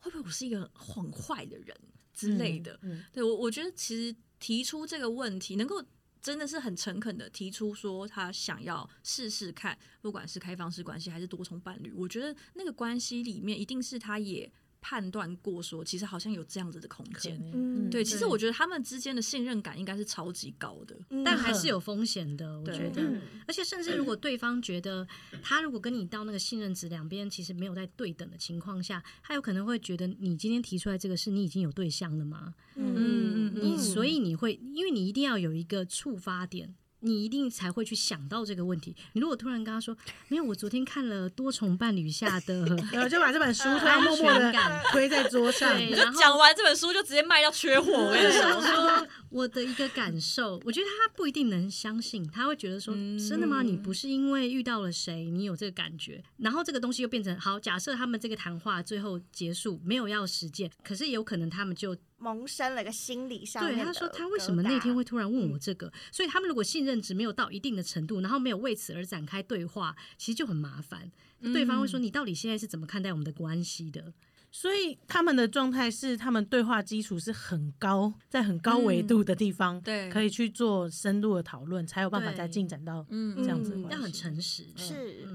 [0.05, 1.75] 会不会我是一个很坏的人
[2.13, 2.79] 之类的？
[2.83, 5.83] 嗯，嗯对我，我觉得其实提出这个问题，能够
[6.21, 14.53] 真的是很诚恳的提出说他想要试试看，不管是开放式关系还是多重伴侣，我觉得那个关系里面一定是他也
[14.87, 17.41] 判断过说，其实好像有这样子的空间。
[17.55, 20.95] 嗯，对，其实我觉得他们之间的信任感应该是超级高的。
[21.09, 23.01] 嗯但还是有风险的，我觉得。
[23.03, 25.07] 嗯而且甚至如果对方觉得
[25.43, 32.55] 他如果跟你到那个信任值两边其实没有在对等的情况下，他有可能会觉得你今天提出来这个事，你已经有对象了吗？
[32.75, 36.75] 嗯嗯嗯你所以你会，因为你一定要有一个触发点。
[37.05, 38.97] 你一定才会去想到这个问题。
[39.13, 39.97] 你如果突然跟他说
[40.29, 45.79] ：“没有，我昨天看了多重伴侣下的 然后就把这本书突然默默的感推在桌上，
[46.19, 48.55] 讲完这本书就直接卖到缺货，我跟你，说。
[48.57, 53.63] 我说我的一个感受，我觉得他不一定能相信，他会觉得说，嗯真的吗？
[53.63, 57.61] 你不是因为遇到了谁，你有这个感觉，然后这个东西又变成好。
[57.61, 65.93] 假设他们这个谈话最后结束，没有要实践，可是有可能他们就萌生了个心理上面的对他说，他为什么那天会突然问我这个？
[66.11, 71.11] 所以他们如果信任值没有到一定的程度，然后没有为此而展开对话，其实就很麻烦。
[71.53, 74.13] 对方会说，你到底现在是怎么看待我们的关系的？
[74.51, 83.91] 所以他们的状态是，他们对话基础是很高，在很高维度的地方，对可以去做深度的讨论，才有办法再进展到嗯这样子的嗯。
[83.91, 85.27] 要很诚实，是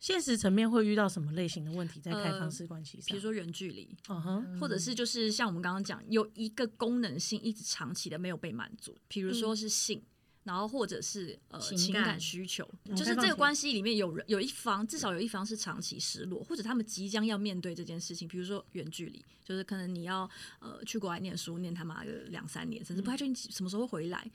[0.00, 3.06] 现实层面会遇到什么类型的问题在开放式关系上？
[3.08, 10.02] 比如说远距离，嗯哼，或者是就是像我们刚刚讲，有一个功能性一直长期的没有被满足，比如说是性。
[10.44, 20.28] 然后或者是呃情情感感需求，嗯就是这个关系里面有人有一方至少有一方是长期失落，或者他们即将要面对这件事情，比如说远距离，就是可能你要
[20.58, 24.28] 呃去国外念书，念他妈个两三年，甚至不太确定什么时候会回来，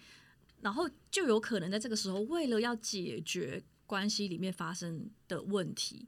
[0.61, 6.07] 然后就有可能在这个时候，为了要解决关系里面发生的问题，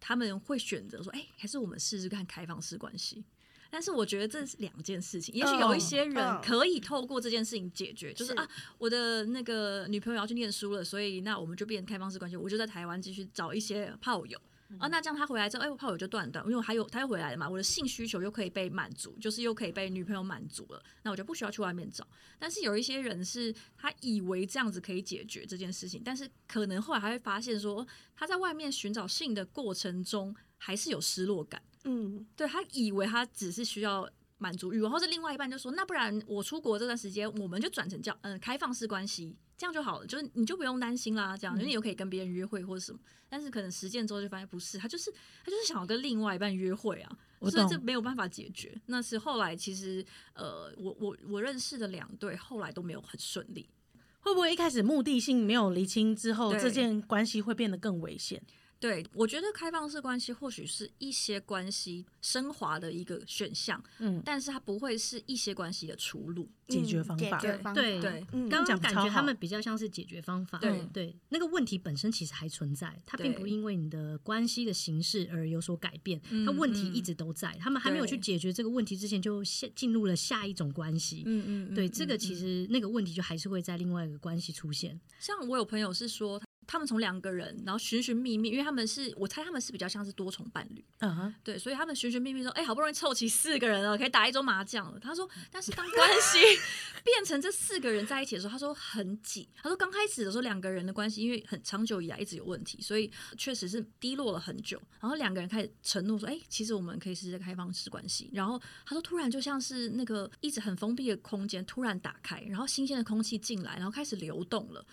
[0.00, 3.24] 他们会选择说，哎、还是我们试试看开放式关系。
[3.70, 8.46] 但是我觉得这是两件事情，也许有一些人嗯可以透过这件事情解决，就是是啊，
[8.76, 14.38] 我的那个女朋友要去念书了，所以那我们就变开放式关系，我就在台湾继续找一些炮友，
[14.80, 22.06] 哦，那这样他回来之后，哎、我炮友就断断，因为我还有他又回来了嘛，我的性需求又可以被满足，就是又可以被女朋友满足了，那我就不需要去外面找。
[22.38, 31.62] 但是有一些人是他以为这样子可以解决这件事情，但是可能后来还会发现说，他在外面寻找性的过程中还是有失落感。
[31.84, 34.08] 嗯，对他以为他只是需要
[34.38, 42.98] 满足欲望，或者另外一半就说，那不然我出国这段时间，我们就转成叫嗯、开放式关系，这样就好了，就是你就不用担心啦，这样，因为你又可以跟别人约会或者什么。
[43.28, 45.08] 但是可能实践之后就发现不是，他就是
[45.44, 48.76] 他就是想要跟另外一半约会啊，我所以这没有办法解决。
[48.86, 53.70] 那是后来其实呃，我我我认识的两对后来都没有很顺利。
[54.18, 58.42] 会不会一开始目的性没有厘清之后，这件关系会变得更危险？
[58.82, 66.50] 对，我觉得开放式关系或许是一些关系升华的一个选项，嗯，但是它不会是一些关系的出路。
[66.68, 81.22] 解决嗯方法解决方法，对对嗯，刚刚感觉他们比较像是解决方法，对对，那个问题本身其实还存在，它并不因为你的关系的形式而有所改变，嗯它问题嗯一直都在，他们还没有去解决这个问题之前，就下进入了下一种关系。
[81.26, 84.98] 嗯嗯对，这个其实那个问题就还是会在另外一个关系出现。
[85.20, 94.98] 像我有朋友是说，他们从两个人，然后寻寻觅觅，因为他们是我猜他们是比较像是多重伴侣，嗯哼，对，所以他们寻寻觅觅说，哎、好不容易凑齐四个人了，可以打一桌麻将了。
[95.00, 96.38] 他说，但是当关系
[97.04, 99.48] 变成这四个人在一起的时候，他说很挤。
[99.56, 104.80] 他说刚开始的时候，两个人的关系因为很长久以来一直有问题，所以确实是低落了很久。
[105.00, 108.30] 然后两个人开始承诺说，哎、其实我们可以试试开放式关系。
[108.32, 114.84] 然后他说，突然就像是那个一直很封闭的空间突然打开，然后新鲜的空气进来，然后开始流动了。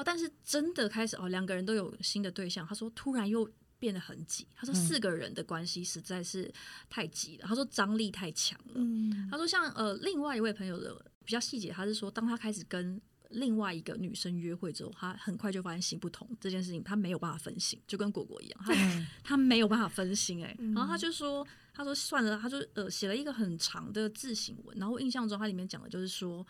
[0.00, 2.66] 哦，但是真的开始哦，两个人都有新的对象。
[2.66, 3.46] 他说突然又
[3.78, 4.46] 变得很挤。
[4.54, 6.50] 他说四个人的关系实在是
[6.88, 7.46] 太挤了。
[7.46, 8.72] 他说张力太强了。
[8.76, 26.44] 嗯他说像呃另外一位朋友的比较细节，他是说当他开始跟另外一个女生约会之后，他很快就发现行不通这件事情，他没有办法分心，就跟果果一样，他嗯 他没有办法分心哎、嗯然后他就说，他说算了，他就呃写了一个很长的自省文，然后印象中他里面讲的就是说，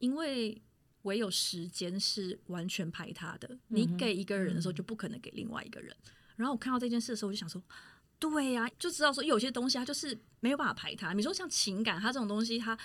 [0.00, 0.60] 因为
[1.08, 5.96] 唯有时间是完全排他的，你给一个人的时候就不可能给另外一个人。
[6.36, 7.62] 然后我看到这件事的时候，我就想说。
[8.20, 11.12] 对呀、就知道说有些东西它就是没有办法排他。
[11.12, 12.76] 你说像情感，它这种东西它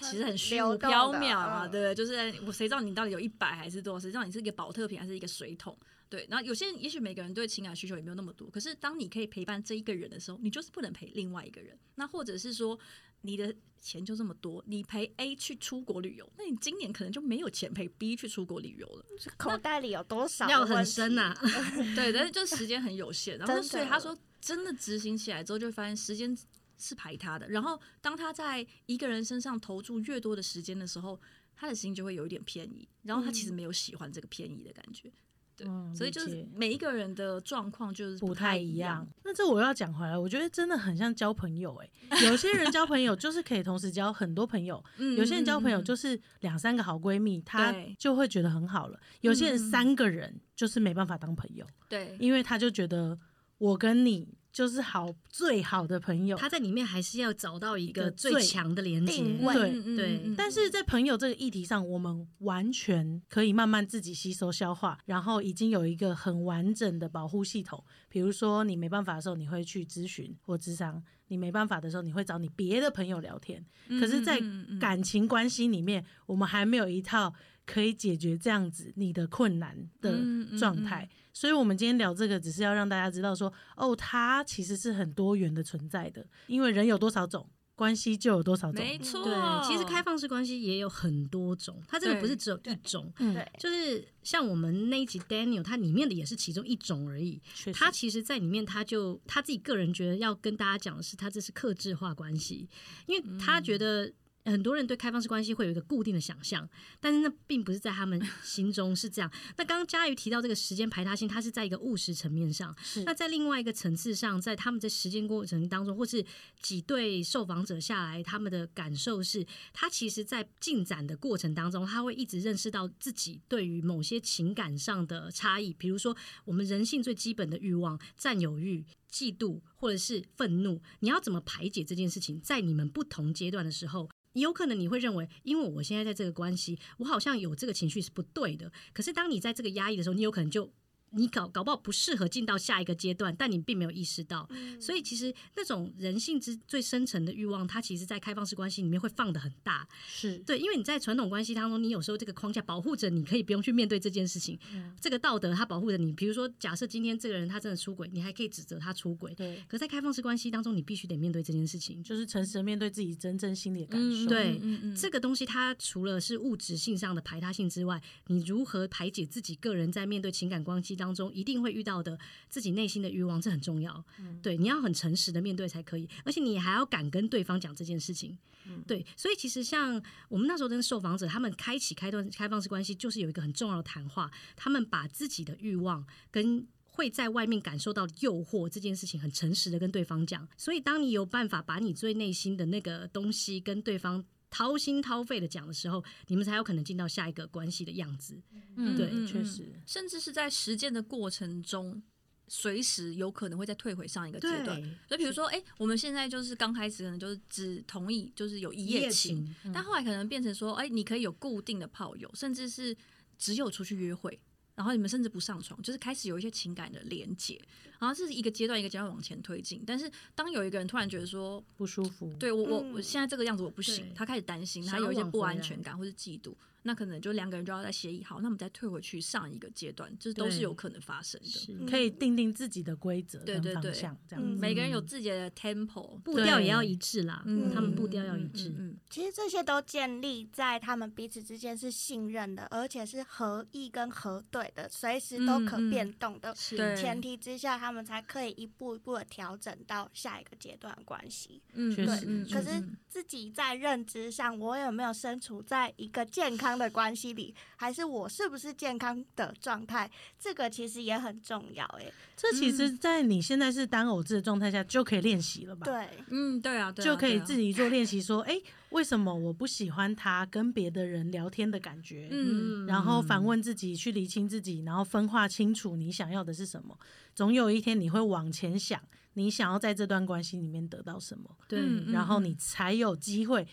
[0.00, 1.94] 其实很虚无缥缈啊，嗯对不对？
[1.94, 3.98] 就是我谁知道你到底有一百还是多少？
[4.00, 5.76] 谁知道你是一个保特瓶还是一个水桶？
[6.08, 11.78] 对，然后有些人也许每个人对情感需求也没有那么多，可是当你可以陪伴这一个人的时候，你就是不能陪另外一个人。
[11.94, 12.76] 那或者是说
[13.20, 19.04] 你的钱就这么多，你陪 A 去出国旅游，那你今年可能就没有钱陪 B 去出国旅游了。
[19.36, 21.32] 口袋里有多少料很深呐、
[21.94, 26.36] 对，但是就时间很有限，然后所以他说真的执行起来之后，就会发现时间
[26.80, 27.48] 是排他的。
[27.48, 31.20] 然后当他在一个人身上投注越多的时间的时候，
[31.54, 35.12] 他的心就会有一点偏移，然后他其实没有喜欢这个偏移的感觉。
[35.54, 39.08] 对，嗯所以就是每一个人的状况就是不太太一样样。。
[39.24, 41.90] 那这我要讲回来，我觉得真的很像交朋友哎、
[42.24, 48.98] 有些人交朋友就是可以同时交很多朋友， 嗯有些人交朋友嗯就是两三个好闺蜜，她就会觉得很好了。
[49.20, 53.18] 有些人嗯三个人就是没办法当朋友，对因为他就觉得
[53.58, 56.36] 我跟你就是好最好的朋友。
[56.36, 59.12] 他在里面还是要找到一一个个最最强的连接。
[59.12, 67.82] 定位对嗯嗯对但是在朋友这个议题上，我们完全可以慢慢自己吸收消化，然后已经有一个很完整的保护系统。
[68.08, 73.64] 比如说，你没办法的时候，你会去咨询或咨商；你没办法的时候，你会找你别的朋友聊天。
[73.88, 74.40] 可是，在
[74.80, 77.32] 感情关系里面，我们还没有一套
[77.64, 81.08] 可以解决这样子你的困难的嗯嗯状态。
[81.32, 88.84] 所以，我们今天聊这个，只是要让大家知道说，哦，它其实是很多元的存在的，因为人有多少种，关系就有多少种。
[88.84, 89.34] 没错，对，
[89.66, 93.12] 其实开放式关系也有很多种，它真的不是只有一种。
[93.18, 97.40] 嗯对，就是像我们那一集 Daniel，它里面的也是其中一种而已。
[97.54, 102.68] 确实他其实，在里面他就他自己个人觉得要跟大家讲的是，他这是克制化关系，
[103.06, 104.12] 因为他觉得。
[104.44, 109.30] 很多人对开放式关系会有一个固定的想象，但是那并不是在他们心中是这样。
[109.58, 116.24] 那刚刚佳瑜提到这个时间排他性，它是在一个务实层面上，是那在另外一个层次上，在他们在实践过程当中，或是
[116.62, 128.84] 几对受访者下来，他们的感受是，他其实，在进展的过程当中，他会一直认识到自己对于某些情感上的差异，比如说我们人性最基本的欲望——占有欲。
[129.12, 132.40] 嫉妒或者是愤怒，你要怎么排解这件事情？
[132.40, 138.70] 在你们不同阶段的时候，有可能你会认为，因为我现在在这个关系，我好像有这个情绪是不对的。
[138.92, 140.72] 可是当你在这个压抑的时候，你有可能就
[141.10, 144.46] 你搞搞不好不适合进到下一个阶段，但你并没有意识到。
[144.50, 149.86] 嗯所以其实那种人性之最深层的欲望，它其实在开放式关系里面会放的很大。
[150.06, 154.58] 是对，因为你在传统关系当中，你有时候这个框架保护着你，可以不用去面对这件事情。
[154.72, 156.12] 嗯这个道德它保护着你。
[156.12, 159.34] 比如说，假设今天这个人他真的出轨，你还可以指责他出轨。
[159.34, 162.02] 对，可在开放式关系当中，你必须得面对这件事情。
[162.02, 164.30] 就是诚实的面对自己真正心里的感嗯受。
[164.30, 164.60] 对
[164.96, 172.16] 这个东西它除了是物质性上的排他性之外，你如何排解自己个人在面对情感关系当中一定会遇到的
[172.48, 174.04] 自己内心的欲望，这很重要。
[174.42, 178.38] 对，你要很诚实的面对才可以，而且你还要敢跟对方讲这件事情。
[178.86, 190.46] 对，所以其实像我们那时候跟受访者，他们开启开段开放式关系，就是有一个很重要的谈话，他们把自己的欲望跟会在外面感受到诱惑这件事情，很诚实的跟对方讲。
[190.56, 198.42] 所以，当你有办法把你最内心的那个东西跟对方掏心掏肺的讲的时候，你们才有可能进到下一个关系的样子。
[198.76, 202.02] 嗯，对确实，甚至是在实践的过程中，
[202.48, 204.82] 随时有可能会再退回上一个阶段。
[205.08, 212.96] 就比如说，哎、我们现在就是刚开始可能就是只同意就是有一夜情，情，但后来可能变成说，哎、你可以有固定的炮友，甚至是
[213.38, 214.40] 只有出去约会，
[214.80, 217.60] 然后你们甚至不上床，就是开始有一些情感的连接，
[217.98, 219.84] 然后这是一个阶段一个阶段往前推进。
[219.86, 222.32] 但是当有一个人突然觉得说，不舒服。
[222.38, 231.86] 对我我嗯我现在这个样子我不行对，他开始担心，他有一些不安全感或是嫉妒，那可能就两个人就要再协议好，那我们再退回去上一个阶段，这都是有可能发生的。
[231.90, 234.58] 可以定定自己的规则跟对对对方向，这样嗯。
[234.58, 237.42] 每个人有自己的 tempo，步调也要一致啦。
[237.46, 238.74] 嗯他们步调要一嗯致。
[238.78, 251.62] 嗯其实这些都建立在他们彼此之间是信任的，而且是合意跟核对的，随时都可变动的是前提之下，他们才可以一步一步的调整到下一个阶段的关系。
[251.72, 261.84] 嗯，确实嗯可是嗯自己在认知上，我有没有身处在一个健康的关系里，还是我是不是健康的状态，这个其实也很重要。
[261.98, 268.60] 哎，这其实，在你现在是单偶制的状态下就可以练习了吧？，对，嗯，对啊，对啊就可以自己做练习，说，哎，
[268.90, 272.28] 为什么我不喜欢他跟别的人聊天的感觉？
[272.30, 276.98] 嗯然后反问自己，去理清自己，然后分化清楚你想要的是什么。
[277.34, 279.00] 总有一天你会往前想，
[279.34, 283.66] 你想要在这段关系里面得到什么，对，嗯然后你才有机会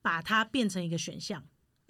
[0.00, 1.42] 把它变成一个选项，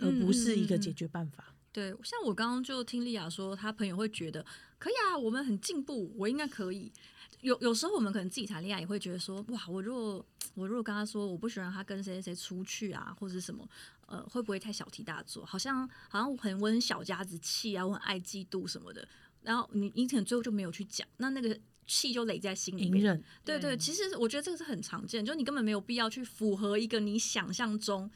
[0.03, 1.55] 而不是一个解决办法。
[1.73, 4.45] 对，像我刚刚就听丽亚说，她朋友会觉得
[4.79, 6.93] 可以啊，我们很进步，我应该可以。
[7.41, 10.25] 有有时候我们可能自己谈恋爱也会觉得说，哇，我如果
[10.55, 13.67] 我如果跟他说我不喜欢他跟谁谁谁出去啊，或者是什么，
[14.07, 15.45] 呃，会不会太小题大做？
[15.45, 19.09] 好像好像我很我很小家子气啊，我很爱嫉妒什么的。
[19.43, 23.21] 然后你你可能最后就没有去讲，那那个气就累在心里面。
[23.45, 28.09] 对，对其实我觉得这个是很常见，就你根本没有必要去符合一个你想象中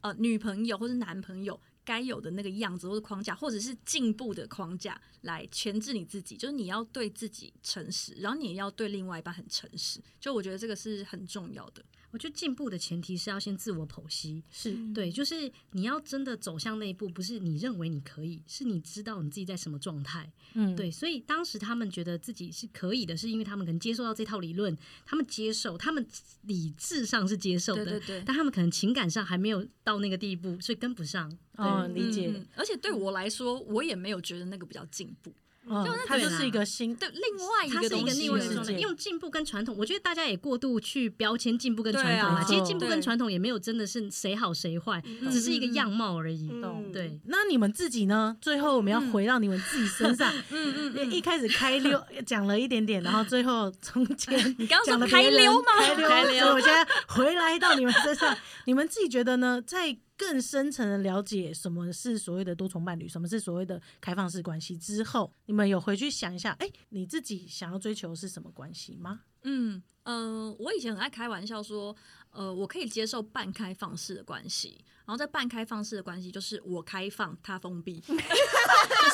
[0.00, 6.36] 呃女朋友或是男朋友该有的那个样子或者框架，或者是进步的框架来牵制你自己。
[6.36, 10.00] 就是你要对自己诚实，然后你也要对另外一半很诚实。
[10.20, 11.84] 就我觉得这个是很重要的。
[12.10, 14.42] 我觉得进步的前提是要先自我剖析。
[14.50, 20.30] 是对，就是你要真的走向那一步，不是你认为你可以，是你知道你自己在什么状态。
[20.54, 26.04] 嗯，对，所以当时他们觉得自己是可以的，是因为他们可能接受到这套理论，他们接受，他们
[26.42, 28.22] 理智上是接受的，对对对。
[28.26, 31.30] 但他们可能情感上还没有到那个地步，所以跟不上。
[31.56, 35.30] 哦，理解而且对我来说，我也没有觉得那个比较进步。
[35.70, 42.44] 嗯，它对就是一个新对，另外一它是一个个东西另外一个用进步跟传统，我觉得大家也过度去标签进步跟传统了。
[42.46, 46.50] 其实进步跟传统也没有真的是谁好谁坏，嗯只是一个样貌而已。
[46.52, 48.36] 嗯对，那你们自己呢？
[48.40, 50.32] 最后我们要回到你们自己身上。
[50.50, 55.68] 嗯嗯一开始开溜讲了一点点，然后最后中间 你刚刚讲说开溜吗？
[55.78, 59.62] 开溜，开溜所以我现在回来到你们身上，你们自己觉得呢？
[59.64, 69.20] 在更深层的了解什么是所谓的多重伴侣，什么是所谓的开放式关系之后，你们有回去想一下，哎、你自己想要追求的是什么关系吗？
[69.44, 71.96] 嗯呃，我以前很爱开玩笑说，
[72.32, 78.14] 呃，我可以接受半开放式的关系，然后在半开放式的关系就是我开放，他封闭， 这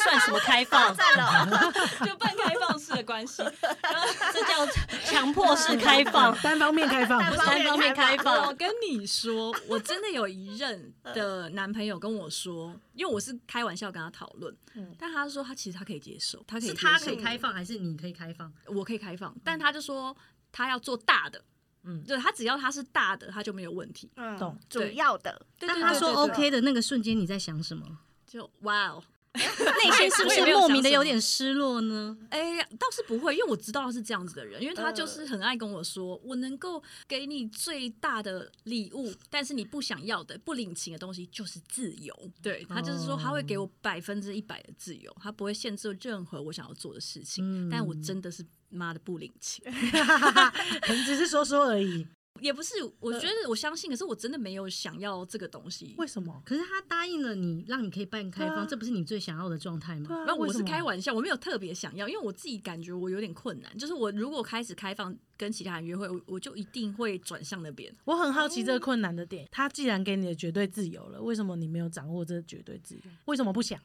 [0.03, 0.93] 算什么开放？
[2.05, 2.76] 就半开放
[3.07, 3.43] 关系。
[4.35, 4.67] 这叫
[5.05, 8.49] 强迫式 开放，单方面开放，单单方面开放。
[8.49, 8.57] 我。
[8.57, 14.53] 跟你说，我真的有一任的男朋友跟我说，因为我是开玩笑跟他讨论，
[14.99, 18.53] 但他说他其实他可以接受，他可以是他可以开放，还是你可以开放？
[18.67, 20.17] 我可以开放，但他就说
[20.51, 21.45] 他要做大的，
[21.85, 22.03] 嗯。
[22.05, 24.11] 对他只要他是大的，他就没有问题。
[24.17, 24.37] 嗯。
[24.39, 24.59] 懂。
[24.71, 27.87] 主要的，对当他说 OK 的那个瞬间，你在想什么？
[28.27, 29.05] 就哇哦，
[29.85, 32.17] 内心是不是莫名的有点失落呢？
[32.31, 42.15] 哎、倒是不会，因为我知道他是这样子的人，因为他就是很爱跟我说，我能够给你最大的礼物，但是你不想要的、不领情的东西就是自由。
[42.43, 47.45] 对他就是说，他会给我百分之一百的自由，他不会限制任何我想要做的事情。
[47.45, 49.65] 嗯但我真的是妈的不领情
[51.05, 52.07] 只是说说而已。
[52.41, 55.95] 也不是，我觉得我相信，可是我真的没有想要这个东西。
[55.99, 56.43] 为什么？
[56.45, 60.25] 可是他答应了你，让你可以半开放，啊这不是你最想要的状态吗？
[60.27, 63.77] 那我是开玩笑，我没有特别想要，因为我自己感觉我有点困难。
[63.79, 67.95] 就是我如果开始开放跟其他人约会，我我就一定会转向那边。
[68.05, 69.49] 我很好奇这个困难的点。
[69.51, 73.03] 他既然给你的绝对自由了，为什么你没有掌握这绝对自由？
[73.27, 73.81] 为什么不想？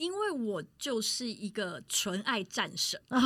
[0.00, 3.20] 因为我就是一个纯爱战神， 没有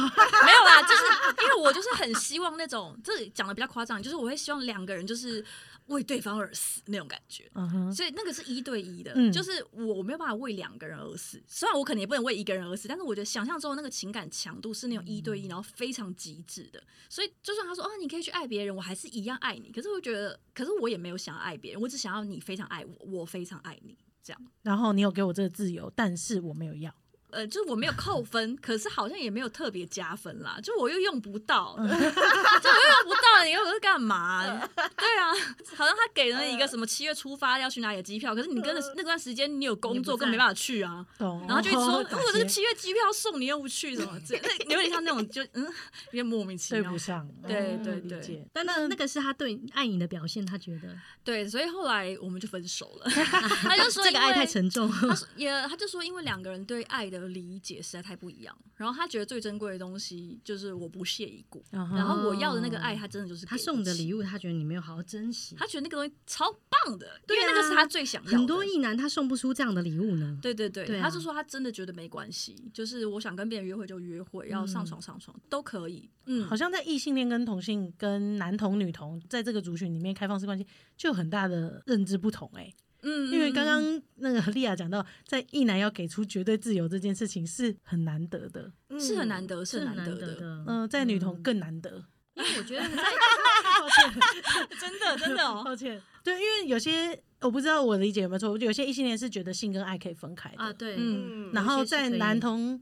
[0.66, 1.04] 啦，就是
[1.44, 5.42] 因为我就是很希望那种，这讲的比较夸张，就是我会希望两个人就是
[5.86, 7.48] 为对方而死那种感觉。
[7.94, 11.40] 所以那个是一对一的，嗯就是我没有办法为两个人而死。
[11.46, 16.82] 虽然我可能也不能为一个人而死，但是我觉得想象中的那个情感强度是那种一对一，然后非常极致的。
[17.08, 19.70] 所以就算他说哦，你可以去爱别人，我还是一样爱你。
[19.70, 23.96] 可是我觉得，可是我也没有想要爱别人，我只想要你非常爱我，我非常爱你。
[24.24, 26.92] 这样，然后你有给我这个自由，但是我没有要。
[27.34, 34.44] 呃，就是我没有扣 分，可是好像也没有特别加分啦，就我又用不到， 就我又用不到，你又是干嘛？
[34.76, 35.32] 对啊，
[35.76, 41.04] 好像他给了一个什么七月出发要去哪里的机票，可是你跟着那段时间你有工作，你不在根本没办法去啊。
[41.18, 41.44] 懂？
[41.48, 46.98] 然后就说，打如果这个结七月机票送你又不去，什么这，那有点像那种就嗯，有点莫名其妙对不。
[46.98, 47.28] 上。
[47.46, 50.88] 对哦对对但那那个是他对爱你的表现，他觉得
[51.24, 53.10] 对，所以后来我们就分手了。
[53.10, 54.90] 他就说这个爱太沉重。
[54.90, 65.54] 他也，他就说，因为两个人对爱的理解实在太不一样，然后他觉得最珍贵的东西就是我不屑一顾，然后我要的那个爱，他真的就是他送你的，礼物，他觉得你没有好好珍惜。
[65.56, 68.36] 他觉得那个东西超棒的，因对啊为那个是他最想要的。
[68.36, 70.38] 很多异男他送不出这样的礼物呢。
[70.42, 76.10] 对对对，对啊他就说他真的觉得没关系，就是我想跟别人约会就约会，要上床上床都可以。
[76.26, 80.66] 嗯好，像在异性恋跟同性跟男同女同在这个族群里面，开放式关系
[80.96, 82.72] 就有很大的认知不同哎、
[83.04, 90.64] 嗯因为刚嗯刚那个 莉亚讲到，在一男要给出绝对自由这件事情是很难得的，嗯是很难得，是难得的。
[90.66, 92.04] 嗯、在女同更难得。
[92.34, 92.96] 因为我觉得在
[94.80, 95.62] 真的真的哦。
[95.64, 102.80] 抱歉，对，因为有些我不知道我理解有没有错，有些异性恋是觉得性跟爱可以分开的啊，，对，嗯嗯然后在男同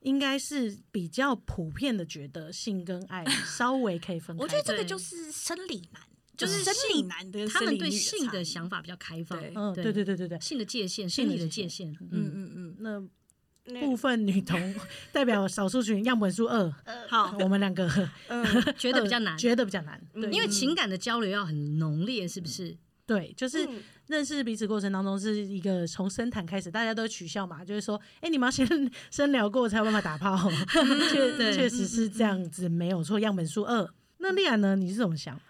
[0.00, 4.42] 应该是比较普遍的觉得性跟爱稍微可以分开的。
[4.44, 6.02] 我觉得这个对就是生理男，
[6.36, 8.80] 就就是是生理男的他们对性性的想法。
[8.82, 9.40] 比较开放。
[9.54, 11.90] 嗯，对对对对对，性的界限，性的生理的界界限。
[12.00, 14.74] 嗯嗯，嗯嗯，那那部分女同
[15.12, 16.70] 代表少数群样本数二，
[17.08, 17.88] 好，我们两个
[18.28, 18.44] 嗯，
[18.76, 19.98] 觉得比较难呃， 觉得比较难。
[20.12, 22.76] 对，因为情感的交流要很浓烈，是不是？
[23.06, 28.66] 对，就是嗯认识彼此过程当中是一个从深谈开始，大家都取笑嘛，就是说，哎、你们要先
[29.10, 30.36] 深聊过才有办法打炮，
[31.10, 33.18] 确对确实是这样子，没有错。
[33.20, 34.76] 样本数二，那丽亚呢？
[34.76, 35.40] 你是怎么想？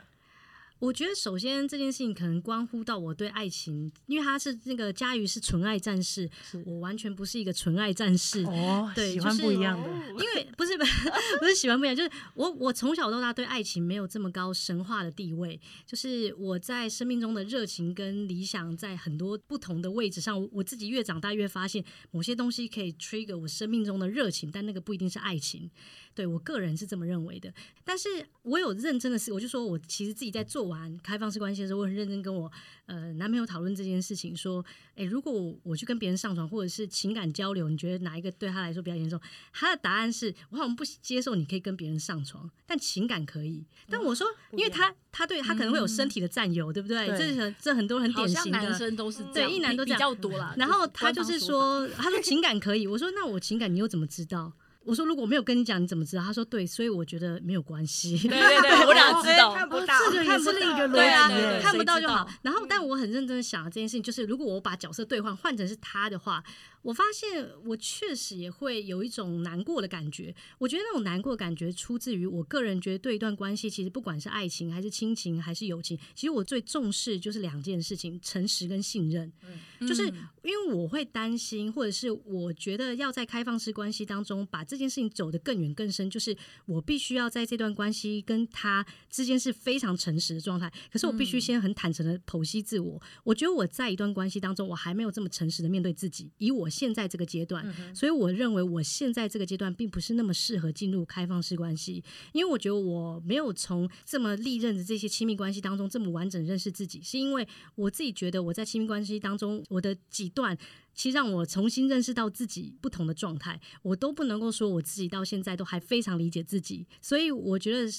[0.84, 6.28] 我觉得首先这件事情可能关乎到我对爱情，因为他是那个佳瑜是纯爱战士，
[6.66, 8.44] 我完全不是一个纯爱战士。
[8.44, 11.10] 哦，对喜欢不一样的，哦因为不是不是
[11.40, 25.70] 不是喜欢不一样，就是我我从小到大对爱情没有这么高神话的地位，就是我在生命中的热情跟理想在很多不同的位置上，我自己越长大越发现某些东西可以 trigger 我生命中的热情，但那个不一定是爱情。
[26.14, 27.52] 对我个人是这么认为的，
[27.84, 28.08] 但是
[28.42, 32.50] 我有认真的事，我就说我其实自己在做完开放式关系的时候，我很认真跟我
[32.86, 39.20] 呃男朋友讨论这件事情，说，诶，如果我我去跟别人上床，或者是情感交流，你觉得哪一个对他来说比较严重？
[39.52, 43.64] 他的答案是我好像不接受你可以跟别人上床，但情感可以。
[43.90, 47.08] 但我说，因为他他对他可能会有身体的占有，对不对？
[47.08, 48.58] 对这很这很多人很典型的。
[48.60, 50.54] 男生都是这对一男都这样较多啦。
[50.56, 52.86] 然后他就是说，他说情感可以。
[52.86, 54.52] 我说那我情感你又怎么知道？
[54.84, 56.22] 我说如果我没有跟你讲，你怎么知道？
[56.22, 58.16] 他说对，所以我觉得没有关系。
[58.28, 59.54] 对对对，我俩知道。
[59.54, 62.28] 看不到，这个也是另一个逻对啊辑看不到就好。
[62.42, 66.42] 然后，但我很认真的想了这件事情，就是如果我把角色兑换换成是他的话，
[66.82, 70.34] 我发现我确实也会有一种难过的感觉。
[70.58, 79.32] 我觉得那种难过的感觉出自于我个人觉得对一段关系，其实不管是爱情还是亲情还是友情，其实我最重视就是两件事情：诚实跟信任。
[79.80, 80.14] 就是嗯
[80.44, 90.72] 因为我会担心，或者是我觉得要在开放式关系当中把这件事情走得更远更深，就是我必须要在这段关系跟他之间是非常诚实的状态。
[90.92, 93.00] 可是我必须先很坦诚的剖析自我。
[93.22, 96.30] 我觉得我在一段关系当中，我还没有这么诚实的面对自己。
[96.38, 97.64] 以我现在这个阶段，
[97.94, 102.02] 所以我认为我现在这个阶段并不是那么适合进入开放式关系，
[102.32, 110.56] 因为我觉得我没有从这么历任的这些亲密关系当中这么完整认识自己，是因为我自己觉得我在亲密关系当中，我的几段
[110.94, 116.86] 其实让我重新认识到自己不同的状态，我都不能够说我自己到现在都还非常理解自己。
[117.02, 117.90] 所以我觉得，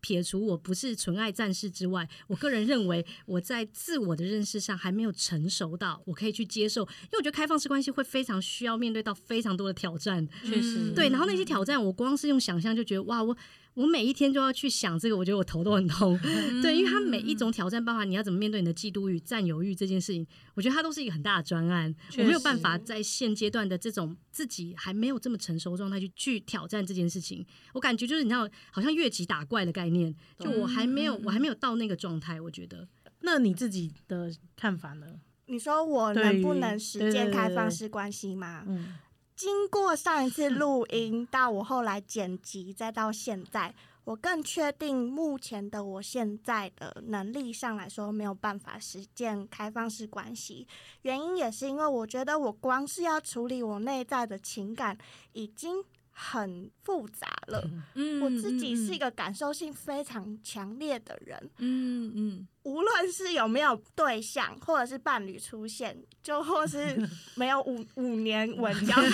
[0.00, 10.28] 撇除我不是纯爱战士之外，我个人认为我在自我的认识上还没有成熟到我可以去接受，因为我觉得开放式关系会非常需要面对到非常多的挑战。
[10.44, 13.36] 确实对，然后那些挑战，我光是用想象就觉得哇，我
[13.74, 16.18] 我每一天就要去想这个，我觉得我头都很痛。
[16.62, 21.94] 对，因为它每一种挑战，包含你要怎么面对你的嫉妒欲、占有欲这件事情，我觉得它都是一个很大的专案。
[22.18, 27.44] 我没有办法在现阶段的这种自己还没有这么成熟的状态去去挑战这件事情。
[27.72, 32.40] 我感觉就是你知道，好像越级打怪的概念，就我还没有，我还没有到那个状态。
[32.40, 32.86] 我觉得，
[33.20, 35.06] 那你自己的看法呢？
[35.46, 38.64] 你说我能不能实践开放式关系吗？
[38.66, 38.94] 嗯，
[39.34, 43.74] 经过上一次 录音，到我后来剪辑，再到现在，
[44.04, 50.66] 我更确定目前的我现在的能力上来说，没有办法实践开放式关系。
[51.02, 54.96] 原因也是因为我觉得我光是要处理我内在的情感，
[55.32, 57.68] 已经很复杂了。
[57.94, 58.20] 嗯。
[58.22, 62.48] 我自己是一个，个感受性非常强烈的人，嗯嗯。
[62.62, 66.96] 无论是有没有对象或者是伴侣出现，就或是
[67.34, 69.08] 没有五五年稳 交出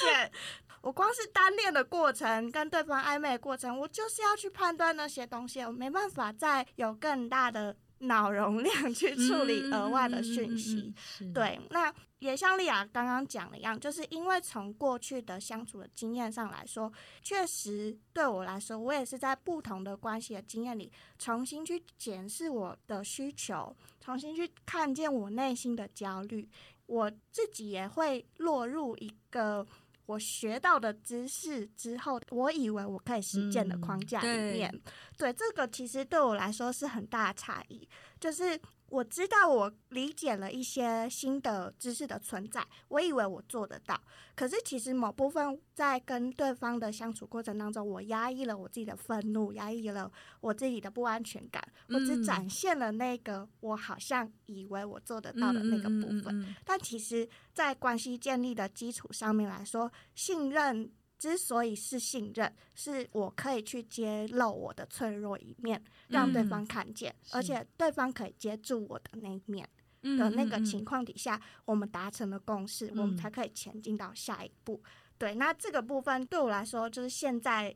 [0.00, 0.32] 现，
[0.80, 10.92] 我光是单恋的过程跟对方暧昧的过程，我就是要去判断那些东西，我没办法再有更大的脑容量去处理额外的讯息。
[10.96, 16.92] 是，对，那也像丽亚刚刚讲的一样，就是因为从过去的相处的经验上来说，
[17.22, 26.48] 确实对我来说，我也是在不同的关系的经验里，重新去检视我的需求，重新去看见我内心的焦虑，
[26.86, 29.66] 我自己也会落入一个。
[30.06, 34.82] 我学到的知识之后，我以为我可以实践的框架里对面，
[35.18, 37.88] 对这个其实对我来说是很大的差异。
[38.18, 38.58] 就是
[38.88, 44.00] 我知道我理解了一些新的知识的存在，我以为我做得到，
[44.34, 50.10] 可是其实某部分在跟对方的相处过程当中，我压抑了我自己的愤怒，压抑了
[50.40, 56.26] 我自己的不安全感，我只嗯展现了那个我好像以为我做得到的那个部分。
[56.40, 69.68] 嗯但其实，在关系建立的基础上面来说，信任之所以是信任，是我可以去揭露我的脆弱一面，让对嗯方看见，是而且对方可以接住我的那一面
[70.02, 74.82] 嗯的那个情况底下，我们达成了共识，我们嗯才可以前进到下一步。
[75.18, 77.74] 对，那这个部分对我来说，就是现在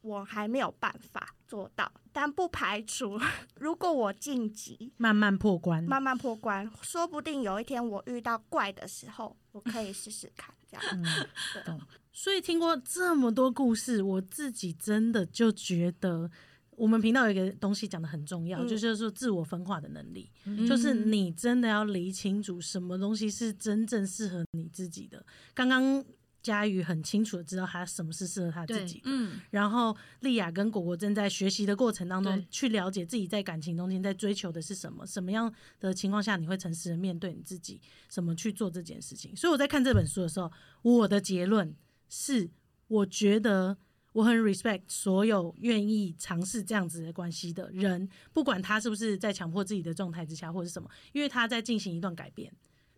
[0.00, 3.20] 我还没有办法做到，但不排除
[3.60, 5.84] 如果我晋级，慢慢破关。
[5.84, 10.84] 慢慢破关，说不定有一天我遇到怪的时候，我可以试试看，这样。
[10.92, 11.04] 嗯，
[11.52, 11.78] 对懂。
[12.18, 16.28] 所以听过这么多故事，我自己真的就觉得，
[16.70, 18.66] 我们频道有一个东西讲的很重要，嗯。
[18.66, 20.66] 就是说自我分化的能力，嗯。
[20.66, 25.24] 就是你真的要理清楚什么东西是真正适合你自己的。
[25.54, 26.04] 刚刚
[26.42, 29.38] 佳宇很清楚的知道他什么是适合他自己的，嗯。
[29.50, 39.36] 然后丽雅跟果果正在学习的过程当中，去了解自己在感情中间在追求的是什么，什么样的情况下你会诚实的面对你自己，怎么去做这件事情。
[39.36, 40.50] 所以我在看这本书的时候，
[40.82, 41.72] 我的结论
[42.08, 42.50] 是，
[42.86, 43.76] 我觉得
[44.12, 52.52] 我很 respect 所有愿意尝试这样子的关系的人，不管他是不是在强迫自己的状态之下，或者是什么，因为他在进行一段改变。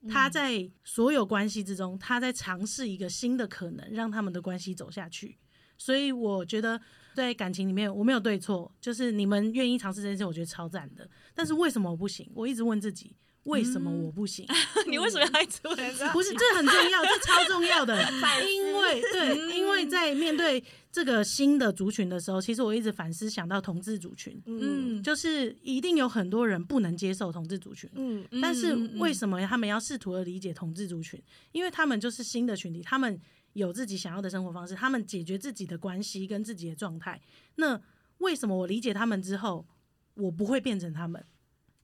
[0.08, 5.36] 他在所有关系之中，他在尝试一个新的可能，让他们的关系走下去。
[5.76, 6.80] 所以我觉得
[7.14, 11.06] 在感情里面，我没有对错，就是你们愿意尝试这件事，我觉得超赞的。
[11.34, 12.30] 但是为什么我不行？
[12.34, 13.14] 我一直问自己，
[13.44, 14.46] 为什么我不行？
[14.88, 16.10] 你为什么要一直问自己？
[16.12, 17.96] 不是，这很重要，这超重要的。
[18.46, 20.62] 因为对，因为在面对
[20.92, 27.88] 这个新的族群的时候，其实我一直反思想到同志族群，嗯嗯，就是一定有很多人不能接受同志族群。
[27.94, 31.20] 嗯但是为什么他们要试图的理解同志族群？
[31.52, 33.18] 因为他们就是新的群体，他们
[33.54, 37.20] 有自己想要的生活方式，他们解决自己的关系跟自己的状态。
[37.56, 37.80] 那
[38.18, 39.66] 为什么我理解他们之后，
[40.14, 41.24] 我不会变成他们？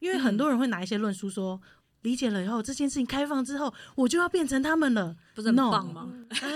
[0.06, 1.60] 因为很多人会拿一些论述说，
[2.02, 6.08] 理解了以后，这件事情开放之后，我就要变成他们了，不是很棒吗？
[6.30, 6.48] 哎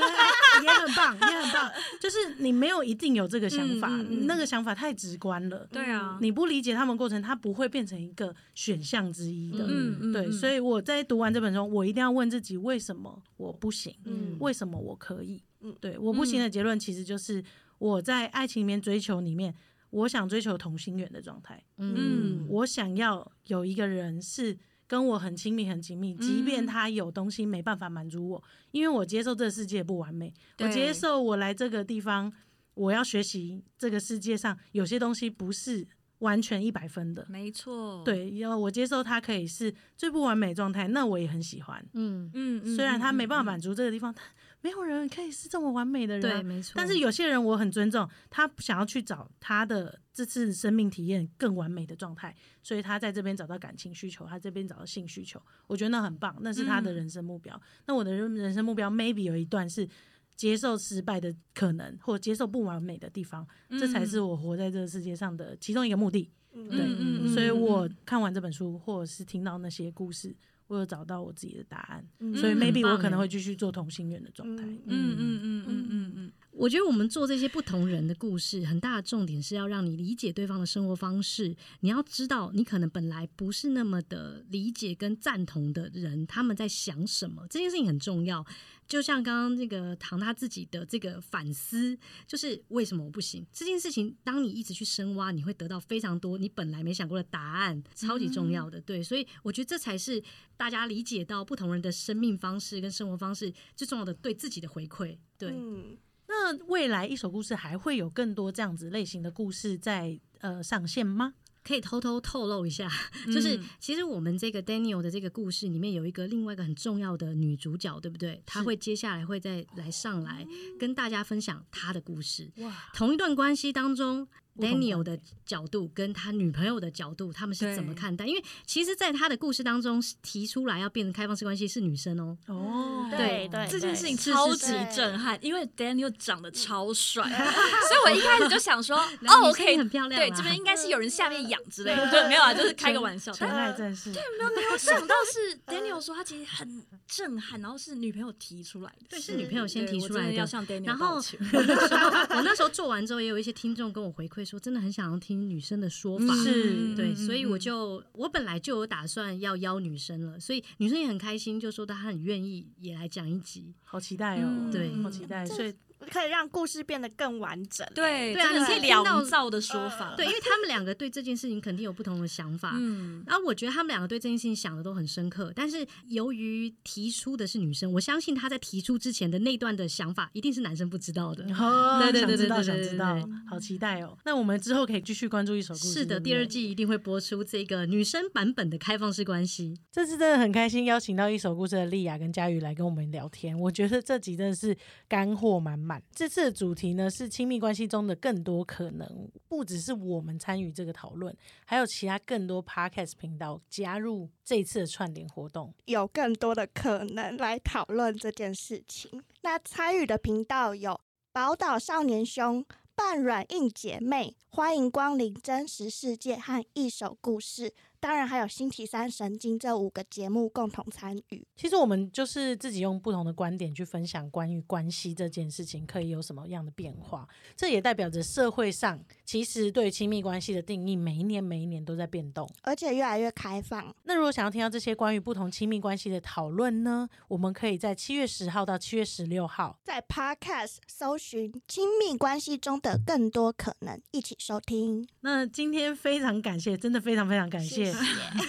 [0.62, 1.72] 也很棒，也很棒。
[1.98, 5.66] 就是你没有一定有这个想法，嗯嗯嗯那个想法太直观了。
[5.72, 9.64] 对啊，你不理解他们过程，它不会变成一个选项之一的。
[9.66, 13.94] 嗯嗯对，嗯所以我在读完这本书，我一定要问自己，为什么我不行？
[14.04, 15.42] 嗯为什么我可以？
[15.62, 17.42] 嗯对，我不行的结论其实就是
[17.78, 19.54] 我在爱情里面追求里面，
[19.90, 21.62] 我想追求同心圆的状态。
[21.78, 22.46] 嗯。
[22.48, 26.66] 我想要有一个人是跟我很亲密、很紧密，即便嗯。
[26.66, 32.32] 他有东西没办法满足我，因为我接受这个世界不完美，我接受我来这个地方，
[32.74, 35.86] 我要学习这个世界上有些东西不是
[36.18, 37.24] 完全一百分的。
[37.28, 41.84] 没错，，对，要我接受他可以是最不完美状态，那我也很喜欢。
[41.94, 43.46] 嗯，嗯嗯，虽然他没办法嗯。
[43.46, 44.24] 满足这个地方，但
[44.62, 46.42] 没有人可以是这么完美的人、对，啊。
[46.42, 46.72] 没错。
[46.76, 57.60] 但是有些人我很尊重，他想要去找他的这次生命体验更完美的状态，所以他在这边找到感情需求，他这边找到性需求，我觉得那很棒，那是他的嗯人生目标。
[57.86, 59.88] 那我的人人生目标 maybe 有一段是
[60.36, 66.30] 接受失败的可能，或接受不完美的地方，这才是我活在这个世界上的其中一个目的。
[66.52, 70.34] 嗯对所以嗯我看完这本书，或者是听到那些故事，
[70.70, 73.16] 我有找到我自己的答案，嗯所以嗯 maybe 我可能欸。
[73.18, 74.62] 会继续做同心圆的状态。
[74.64, 75.86] 嗯嗯嗯嗯嗯。
[75.90, 81.56] 嗯嗯，我觉得我们做这些不同人的故事，很大的重点是要让你理解对方的生活方式。
[81.80, 88.44] 你要知道，你可能本来不是那么的理解跟赞同的人，他们在想什么，这件事情很重要。
[88.88, 91.96] 就像刚刚那个唐他自己的这个反思，
[92.26, 98.80] 就是为什么我不行这件事情，当你一直去深挖，你会得到非常多你本来没想过的答案，超级重要的。
[98.80, 100.20] 对，所以我觉得这才是
[100.56, 105.16] 大家理解到不同人的生命方式跟生活方式最重要的对自己的回馈。
[105.38, 105.96] 对，嗯
[106.42, 111.34] 那未来一手故事还会有更多这样子类型的故事在呃上线吗？
[111.62, 112.90] 可以偷偷透露一下，
[113.26, 118.42] 就是嗯其实我们这个 Daniel 的这个故事里面有一个另外一个很重要的女主角，对不对？
[118.46, 120.46] 她会接下来会再来上来
[120.78, 122.50] 跟大家分享她的故事。
[122.56, 124.26] 哇，同一段关系当中
[124.60, 128.26] ，Daniel 的角度跟他女朋友的角度，他们是怎么看待？
[128.26, 132.36] 因为其实，在他的故事当中提出来要变成开放式关系是女生哦。
[132.46, 133.66] 哦，对对。
[133.68, 138.96] 这件事情是超级震撼，因为 Daniel 长得超帅， 所以我一开始就想说，
[139.26, 140.26] 哦，OK，很漂亮啊。
[140.26, 143.32] 对，这边应该是有人下面养之类的，对，没有啊，就是开个玩笑。
[143.32, 150.32] 纯但爱战士，没有没有想到是 Daniel 说他其实很震撼，然后是女朋友提出来的，对是女朋友先提出来的。
[150.32, 151.38] 要向 Daniel 然后道歉。
[151.52, 156.34] 我那时候我那时候做完之后，也有一些听众跟我回馈说，真的很想要听女生的说法。
[156.34, 163.72] 是对，嗯所以我就我本来就有打算要邀女生了，所以女生也很开心，就说她很愿意也来讲一集。
[163.84, 165.72] 好期待哦，嗯对好期待，所以
[166.10, 167.86] 可以让故事变得更完整。
[167.94, 172.72] 对，对啊你可以聊造的说法，对，因为他们两个对这件事情肯定有不同的想法。
[172.76, 181.44] 嗯，然后我觉得他们两个对这件事情想的都很深刻，但是由于提出的是女生，我相信她在提出之前的那段的想法一定是男生不知道的。
[181.54, 184.16] 哦，对对想知道对对对对想知道对，好期待哦。
[184.24, 185.92] 那我们之后可以继续关注一首故事。
[185.92, 189.78] 是的，对不对第二季一定会播出这个女生版本的开放式关系。
[189.92, 193.58] 这次真的很开心，邀请到一首故事的丽雅跟佳宇来跟我们聊天。
[193.58, 194.76] 我觉得这集真的是
[195.08, 195.89] 干货满满。
[196.14, 201.34] 这次的主题呢是亲密关系中的更多可能，不只是我们参与这个讨论，
[201.64, 205.72] 还有其他更多 podcast 频道加入这一次的串联活动。
[205.86, 209.22] 有更多的可能来讨论这件事情。
[209.42, 211.00] 那参与的频道有
[211.32, 212.64] 宝岛少年兄、
[212.94, 221.46] 半软硬姐妹、欢迎光临真实世界和一手故事，当然还有星期三神经这五个节目共同参与。
[221.54, 232.48] 其实我们就是自己用不同的观点去分享关于关系这件事情可以有什么样的变化，这也代表着社会上其实对亲密关系的定义每一年每一年都在变动。
[232.62, 233.94] 而且越来越开放。
[234.04, 239.78] 那如果想要听到这些关于不同亲密关系的讨论呢，我们可以在七月十号到七月十六号。
[239.84, 245.06] 在 Podcast 搜寻亲密关系中的更多可能，一起收听。
[245.20, 247.89] 那今天非常感谢，真的非常非常感谢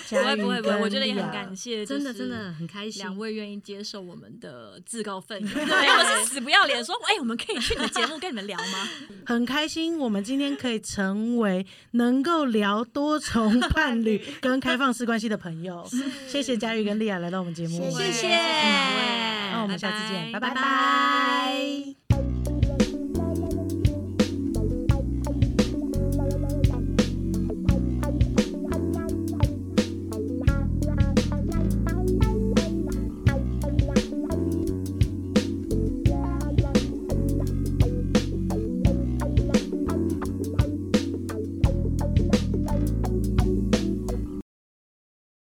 [0.05, 3.01] 谢 不会不会不会，我觉得也很感谢，真的真的很开心。
[3.03, 8.89] 两位愿意接受我们的自告奋勇， 没有是死不要脸说，哎、我们可以去你的节目跟你们聊吗？
[9.25, 15.87] 很开心，我们今天可以成为能够聊多重伴侣跟开放式关系的朋友。
[16.27, 22.00] 谢谢佳玉跟莉亚来到我们节目，谢谢谢，谢谢两位那我们下次见拜拜。